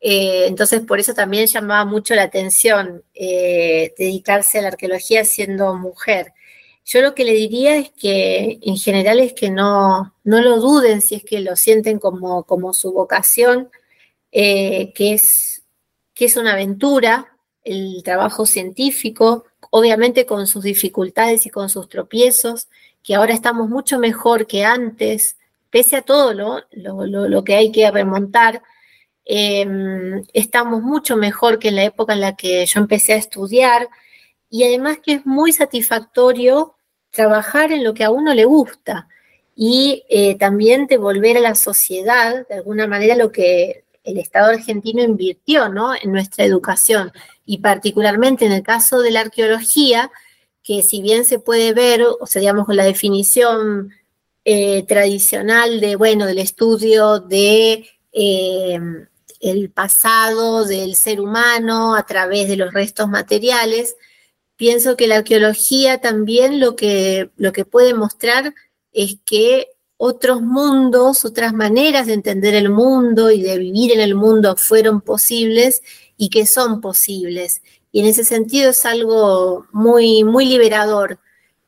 eh, 0.08 0.46
entonces, 0.46 0.82
por 0.82 1.00
eso 1.00 1.16
también 1.16 1.48
llamaba 1.48 1.84
mucho 1.84 2.14
la 2.14 2.22
atención 2.22 3.04
eh, 3.16 3.92
dedicarse 3.98 4.60
a 4.60 4.62
la 4.62 4.68
arqueología 4.68 5.26
siendo 5.26 5.74
mujer. 5.74 6.32
Yo 6.86 7.02
lo 7.02 7.16
que 7.16 7.24
le 7.24 7.34
diría 7.34 7.78
es 7.78 7.90
que 7.90 8.60
en 8.62 8.78
general 8.78 9.20
es 9.20 9.34
que 9.34 9.50
no, 9.50 10.14
no 10.24 10.42
lo 10.44 10.60
duden 10.60 11.02
si 11.02 11.16
es 11.16 11.24
que 11.24 11.40
lo 11.40 11.56
sienten 11.56 11.98
como, 11.98 12.44
como 12.44 12.72
su 12.76 12.94
vocación, 12.94 13.72
eh, 14.32 14.94
que, 14.94 15.14
es, 15.16 15.64
que 16.14 16.26
es 16.26 16.38
una 16.38 16.54
aventura, 16.54 17.36
el 17.64 18.04
trabajo 18.04 18.46
científico, 18.46 19.46
obviamente 19.72 20.28
con 20.28 20.46
sus 20.46 20.66
dificultades 20.66 21.48
y 21.48 21.50
con 21.50 21.68
sus 21.68 21.90
tropiezos, 21.90 22.68
que 23.02 23.16
ahora 23.16 23.34
estamos 23.34 23.70
mucho 23.70 23.98
mejor 23.98 24.46
que 24.46 24.66
antes, 24.66 25.38
pese 25.72 25.96
a 25.96 26.04
todo 26.04 26.36
lo, 26.36 26.62
lo 26.72 27.44
que 27.44 27.56
hay 27.56 27.72
que 27.72 27.90
remontar 27.90 28.62
Em, 29.26 30.24
estamos 30.34 30.84
mucho 30.84 31.18
mejor 31.18 31.58
que 31.58 31.70
en 31.70 31.76
la 31.76 31.84
época 31.84 32.14
en 32.14 32.22
la 32.22 32.36
que 32.36 32.66
yo 32.66 32.80
empecé 32.80 33.14
a 33.14 33.18
estudiar 33.18 33.90
y 34.52 34.64
además 34.64 35.00
que 35.04 35.14
es 35.14 35.26
muy 35.26 35.52
satisfactorio 35.52 36.76
trabajar 37.10 37.72
en 37.72 37.84
lo 37.84 37.96
que 37.96 38.04
a 38.04 38.12
uno 38.12 38.36
le 38.36 38.46
gusta 38.46 39.08
y 39.56 40.04
eh, 40.10 40.38
también 40.38 40.86
devolver 40.86 41.38
a 41.38 41.42
la 41.42 41.56
sociedad 41.56 42.48
de 42.48 42.56
alguna 42.56 42.88
manera 42.88 43.16
lo 43.16 43.32
que 43.32 43.86
el 44.04 44.20
Estado 44.20 44.52
argentino 44.52 45.02
invirtió 45.02 45.70
¿no? 45.70 45.96
en 45.96 46.12
nuestra 46.12 46.46
educación 46.46 47.12
y 47.46 47.60
particularmente 47.60 48.46
en 48.46 48.52
el 48.52 48.62
caso 48.62 49.02
de 49.02 49.12
la 49.12 49.22
arqueología, 49.22 50.12
que 50.64 50.84
si 50.84 51.02
bien 51.02 51.26
se 51.26 51.40
puede 51.40 51.74
ver, 51.74 52.04
o 52.04 52.26
sea, 52.28 52.42
digamos, 52.42 52.66
con 52.66 52.76
la 52.76 52.84
definición 52.86 53.92
eh, 54.44 54.84
tradicional 54.84 55.80
de, 55.80 55.96
bueno, 55.96 56.26
del 56.28 56.40
estudio 56.40 57.20
de 57.20 57.88
eh, 58.12 58.80
el 59.40 59.70
pasado 59.70 60.66
del 60.66 60.96
ser 60.96 61.22
humano 61.22 61.96
a 61.96 62.06
través 62.06 62.48
de 62.48 62.58
los 62.58 62.74
restos 62.74 63.08
materiales. 63.10 63.96
Pienso 64.56 64.96
que 64.96 65.08
la 65.08 65.18
arqueología 65.18 66.00
también 66.00 66.60
lo 66.60 66.76
que, 66.76 67.32
lo 67.36 67.52
que 67.54 67.66
puede 67.66 67.94
mostrar 67.94 68.54
es 68.94 69.18
que 69.26 69.68
otros 69.98 70.42
mundos, 70.42 71.26
otras 71.26 71.54
maneras 71.54 72.08
de 72.08 72.14
entender 72.14 72.54
el 72.56 72.70
mundo 72.70 73.32
y 73.32 73.42
de 73.42 73.58
vivir 73.58 73.94
en 73.94 74.02
el 74.02 74.16
mundo 74.16 74.56
fueron 74.58 75.02
posibles 75.02 75.82
y 76.18 76.30
que 76.30 76.46
son 76.46 76.82
posibles. 76.82 77.62
Y 77.92 78.02
en 78.02 78.08
ese 78.08 78.26
sentido 78.26 78.72
es 78.72 78.86
algo 78.86 79.68
muy, 79.72 80.24
muy 80.24 80.46
liberador 80.46 81.20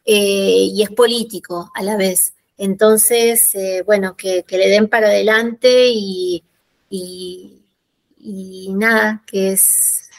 eh, 0.05 0.69
y 0.73 0.83
es 0.83 0.89
político 0.89 1.71
a 1.73 1.83
la 1.83 1.95
vez. 1.95 2.33
Entonces, 2.57 3.53
eh, 3.55 3.83
bueno, 3.85 4.15
que, 4.17 4.43
le 4.49 4.69
den 4.69 4.89
para 4.89 5.07
adelante 5.07 5.89
y, 5.89 6.43
y 6.89 8.69
nada, 8.73 9.23
que 9.25 9.51
es, 9.51 10.09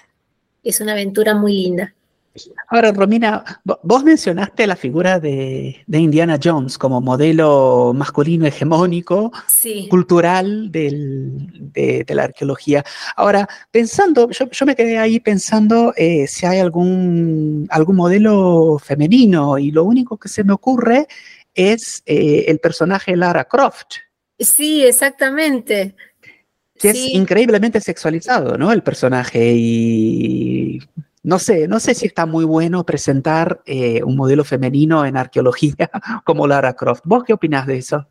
es 0.63 0.81
una 0.81 0.93
aventura 0.93 1.35
muy 1.35 1.53
linda. 1.53 1.95
Ahora, 2.69 2.93
Romina, 2.93 3.45
vos 3.65 4.05
mencionaste 4.05 4.67
la 4.67 4.77
figura 4.77 5.19
de, 5.19 5.85
Indiana 5.89 6.39
Jones 6.43 6.79
como 6.79 7.01
modelo 7.01 7.93
masculino 7.95 8.47
hegemónico, 8.47 9.33
cultural 9.89 10.71
de, 10.71 12.05
la 12.09 12.25
arqueología. 12.25 12.85
Ahora, 13.17 13.49
pensando, 13.71 14.31
yo, 14.31 14.67
me 14.67 14.77
quedé 14.77 14.99
ahí 14.99 15.21
pensando 15.21 15.93
eh, 15.97 16.27
si 16.27 16.47
hay 16.47 16.59
algún, 16.59 17.67
algún 17.71 17.97
modelo 17.97 18.79
femenino 18.79 19.59
y 19.59 19.71
lo 19.71 19.85
único 19.85 20.17
que 20.17 20.29
se 20.29 20.45
me 20.45 20.53
ocurre 20.53 21.07
es 21.55 22.03
eh, 22.07 22.45
el 22.49 22.59
personaje 22.59 23.17
Lara 23.17 23.45
Croft. 23.45 23.97
Sí, 24.39 24.85
exactamente 24.85 25.97
que 26.79 26.91
es 26.91 26.97
increíblemente 26.97 27.81
sexualizado, 27.81 28.57
¿no? 28.57 28.73
El 28.73 28.83
personaje 28.83 29.53
y 29.55 30.81
no 31.29 31.39
sé, 31.39 31.69
no 31.69 31.79
sé 31.79 31.95
si 31.95 32.07
está 32.07 32.27
muy 32.27 32.47
bueno 32.47 32.87
presentar 32.87 33.61
eh, 33.67 34.03
un 34.03 34.17
modelo 34.17 34.45
femenino 34.45 35.05
en 35.05 35.17
arqueología 35.17 35.91
como 36.25 36.47
Lara 36.47 36.75
Croft. 36.75 37.03
¿Vos 37.05 37.25
qué 37.25 37.35
opinás 37.35 37.67
de 37.67 37.77
eso? 37.77 38.07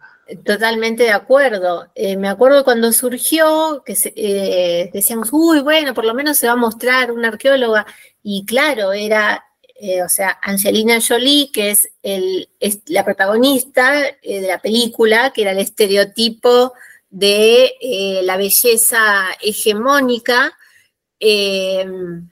Totalmente 0.46 1.02
de 1.04 1.12
acuerdo. 1.12 1.88
Eh, 1.96 2.16
me 2.16 2.28
acuerdo 2.28 2.64
cuando 2.64 2.92
surgió 2.92 3.82
que 3.86 3.98
eh, 4.16 4.92
decíamos, 4.94 5.30
uy, 5.32 5.62
bueno, 5.62 5.94
por 5.96 6.06
lo 6.06 6.14
menos 6.14 6.38
se 6.38 6.48
va 6.48 6.54
a 6.54 6.58
mostrar 6.58 7.12
una 7.12 7.30
arqueóloga. 7.30 7.88
Y 8.22 8.46
claro, 8.46 8.92
era, 8.92 9.46
o 10.06 10.10
sea, 10.10 10.38
Angelina 10.44 11.00
Jolie, 11.02 11.50
que 11.52 11.72
es, 11.72 11.90
el, 12.04 12.50
es 12.60 12.82
la 12.88 13.06
protagonista 13.06 13.94
de 14.22 14.42
la 14.42 14.60
película, 14.60 15.32
que 15.34 15.44
era 15.44 15.52
el 15.52 15.60
estereotipo 15.60 16.74
de 17.10 17.74
eh, 17.82 18.22
la 18.24 18.38
belleza 18.38 19.28
hegemónica 19.42 20.54
em, 21.20 22.30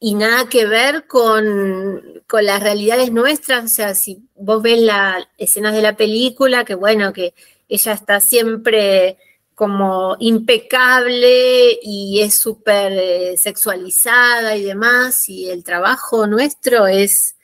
y 0.00 0.14
nada 0.14 0.48
que 0.48 0.66
ver 0.66 1.06
con, 1.06 2.22
las 2.40 2.62
realidades 2.62 3.12
nuestras. 3.12 3.64
O 3.64 3.68
sea, 3.68 3.94
si 3.94 4.22
vos 4.36 4.62
ves 4.62 4.80
las 4.80 5.26
escenas 5.38 5.74
de 5.74 5.82
la 5.82 5.96
película, 5.96 6.64
que 6.64 6.74
bueno, 6.74 7.12
que 7.12 7.34
ella 7.68 7.92
está 7.92 8.20
siempre 8.20 9.18
como 9.54 10.16
impecable 10.20 11.78
y 11.82 12.20
es 12.20 12.38
súper 12.40 12.92
eh, 12.92 13.36
sexualizada 13.36 14.56
y 14.56 14.62
demás, 14.62 15.28
y 15.28 15.50
el 15.50 15.64
trabajo 15.64 16.28
nuestro 16.28 16.86
es, 16.86 17.34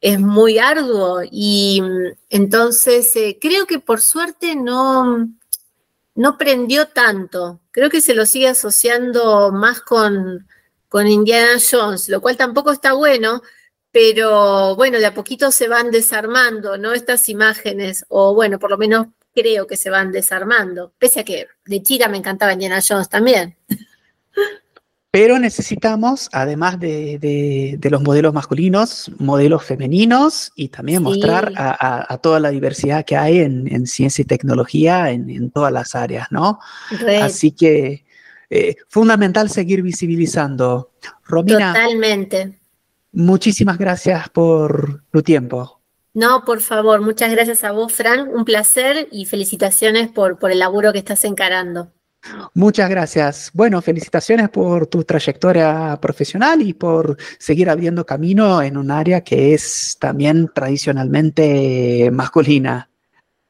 es 0.00 0.18
muy 0.18 0.58
arduo. 0.58 1.20
Y 1.30 1.80
mm, 1.80 2.16
entonces 2.30 3.14
eh, 3.14 3.38
creo 3.40 3.66
que 3.66 3.78
por 3.78 4.00
suerte 4.00 4.56
no, 4.56 5.28
no 6.18 6.36
prendió 6.36 6.88
tanto. 6.88 7.60
Creo 7.70 7.90
que 7.90 8.00
se 8.00 8.12
lo 8.12 8.26
sigue 8.26 8.48
asociando 8.48 9.52
más 9.52 9.80
con, 9.82 10.48
con 10.88 11.06
Indiana 11.06 11.60
Jones, 11.70 12.08
lo 12.08 12.20
cual 12.20 12.36
tampoco 12.36 12.72
está 12.72 12.92
bueno, 12.94 13.40
pero 13.92 14.74
bueno, 14.74 14.98
de 14.98 15.06
a 15.06 15.14
poquito 15.14 15.52
se 15.52 15.68
van 15.68 15.92
desarmando, 15.92 16.76
¿no? 16.76 16.92
Estas 16.92 17.28
imágenes, 17.28 18.04
o 18.08 18.34
bueno, 18.34 18.58
por 18.58 18.70
lo 18.70 18.78
menos 18.78 19.06
creo 19.32 19.68
que 19.68 19.76
se 19.76 19.90
van 19.90 20.10
desarmando, 20.10 20.92
pese 20.98 21.20
a 21.20 21.24
que 21.24 21.46
de 21.66 21.82
chica 21.84 22.08
me 22.08 22.18
encantaba 22.18 22.52
Indiana 22.52 22.80
Jones 22.86 23.08
también. 23.08 23.56
Pero 25.10 25.38
necesitamos, 25.38 26.28
además 26.32 26.78
de, 26.78 27.78
los 27.90 28.02
modelos 28.02 28.34
masculinos, 28.34 29.10
modelos 29.18 29.64
femeninos 29.64 30.52
y 30.54 30.68
también 30.68 31.02
mostrar 31.02 31.52
a, 31.56 32.18
toda 32.18 32.40
la 32.40 32.50
diversidad 32.50 33.06
que 33.06 33.16
hay 33.16 33.38
en, 33.38 33.86
ciencia 33.86 34.22
y 34.22 34.26
tecnología 34.26 35.10
en, 35.10 35.50
todas 35.50 35.72
las 35.72 35.94
áreas, 35.94 36.28
¿no? 36.30 36.60
Así 37.22 37.52
que 37.52 38.04
eh, 38.50 38.76
fundamental 38.88 39.48
seguir 39.48 39.82
visibilizando. 39.82 40.92
Romina. 41.24 41.72
Totalmente. 41.72 42.58
Muchísimas 43.12 43.78
gracias 43.78 44.28
por 44.28 45.04
tu 45.10 45.22
tiempo. 45.22 45.80
No, 46.12 46.44
por 46.44 46.60
favor, 46.60 47.00
muchas 47.00 47.30
gracias 47.30 47.64
a 47.64 47.72
vos, 47.72 47.92
Fran. 47.92 48.28
Un 48.28 48.44
placer 48.44 49.08
y 49.10 49.24
felicitaciones 49.24 50.08
por, 50.08 50.38
por 50.38 50.50
el 50.50 50.58
laburo 50.58 50.92
que 50.92 50.98
estás 50.98 51.24
encarando. 51.24 51.92
Muchas 52.54 52.90
gracias. 52.90 53.50
Bueno, 53.54 53.80
felicitaciones 53.80 54.48
por 54.48 54.86
tu 54.86 55.04
trayectoria 55.04 55.98
profesional 56.00 56.60
y 56.62 56.74
por 56.74 57.16
seguir 57.38 57.70
abriendo 57.70 58.04
camino 58.04 58.60
en 58.60 58.76
un 58.76 58.90
área 58.90 59.22
que 59.22 59.54
es 59.54 59.96
también 60.00 60.50
tradicionalmente 60.52 62.10
masculina. 62.12 62.90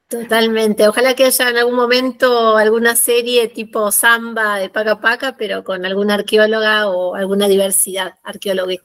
Totalmente. 0.09 0.89
Ojalá 0.89 1.15
que 1.15 1.27
haya 1.27 1.51
en 1.51 1.59
algún 1.59 1.75
momento 1.75 2.57
alguna 2.57 2.97
serie 2.97 3.49
tipo 3.49 3.93
Samba 3.93 4.57
de 4.59 4.71
Paca 4.71 5.01
Paca, 5.01 5.37
pero 5.37 5.63
con 5.65 5.85
alguna 5.85 6.15
arqueóloga 6.15 6.89
o 6.89 7.15
alguna 7.15 7.47
diversidad 7.47 8.15
arqueológica. 8.23 8.85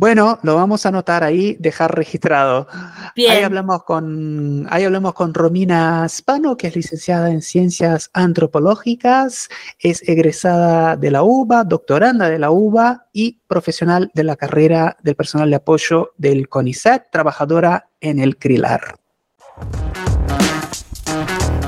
Bueno, 0.00 0.38
lo 0.44 0.54
vamos 0.54 0.86
a 0.86 0.88
anotar 0.88 1.22
ahí, 1.22 1.58
dejar 1.60 1.94
registrado. 1.94 2.66
Ahí 3.18 3.42
hablamos 3.42 3.84
con, 3.84 4.66
ahí 4.70 4.84
hablamos 4.84 5.12
con 5.12 5.34
Romina 5.34 6.08
Spano, 6.08 6.56
que 6.56 6.68
es 6.68 6.74
licenciada 6.74 7.30
en 7.30 7.42
Ciencias 7.42 8.08
Antropológicas, 8.14 9.50
es 9.78 10.02
egresada 10.08 10.96
de 10.96 11.10
la 11.10 11.22
UBA, 11.22 11.64
doctoranda 11.64 12.30
de 12.30 12.38
la 12.38 12.50
UBA 12.50 13.08
y 13.12 13.40
profesional 13.46 14.10
de 14.14 14.24
la 14.24 14.36
carrera 14.36 14.96
del 15.02 15.16
personal 15.16 15.50
de 15.50 15.56
apoyo 15.56 16.12
del 16.16 16.48
CONICET, 16.48 17.10
trabajadora 17.12 17.90
en 18.00 18.20
el 18.20 18.38
CRILAR. 18.38 18.94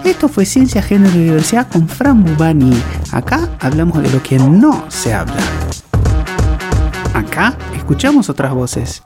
Esto 0.07 0.31
fue 0.31 0.47
Ciencia, 0.47 0.81
Género 0.81 1.15
y 1.17 1.25
Diversidad 1.25 1.71
con 1.71 1.87
Fran 1.87 2.25
Bubani. 2.25 2.83
Acá 3.13 3.47
hablamos 3.61 4.03
de 4.03 4.09
lo 4.09 4.23
que 4.23 4.39
no 4.39 4.91
se 4.91 5.13
habla. 5.13 5.43
Acá 7.15 7.57
escuchamos 7.77 8.31
otras 8.31 8.55
voces. 8.55 9.03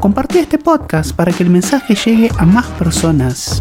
Compartí 0.00 0.38
este 0.38 0.58
podcast 0.58 1.14
para 1.14 1.32
que 1.32 1.42
el 1.42 1.50
mensaje 1.50 1.94
llegue 1.94 2.30
a 2.38 2.46
más 2.46 2.66
personas. 2.66 3.60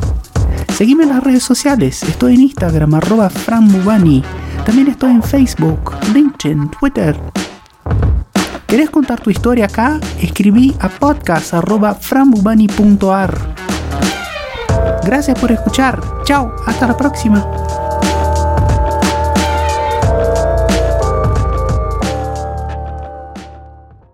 Seguime 0.73 1.03
en 1.03 1.09
las 1.09 1.21
redes 1.23 1.43
sociales. 1.43 2.03
Estoy 2.03 2.35
en 2.35 2.41
Instagram, 2.41 2.93
arroba 2.93 3.29
franbubani. 3.29 4.23
También 4.65 4.87
estoy 4.87 5.11
en 5.11 5.21
Facebook, 5.23 5.95
LinkedIn, 6.13 6.71
Twitter. 6.79 7.19
¿Querés 8.67 8.89
contar 8.89 9.19
tu 9.19 9.29
historia 9.31 9.65
acá? 9.65 9.99
Escribí 10.21 10.73
a 10.79 10.87
podcast.frambubani.ar. 10.89 13.55
Gracias 15.03 15.37
por 15.39 15.51
escuchar. 15.51 15.99
Chao, 16.23 16.55
hasta 16.67 16.87
la 16.87 16.95
próxima. 16.95 17.43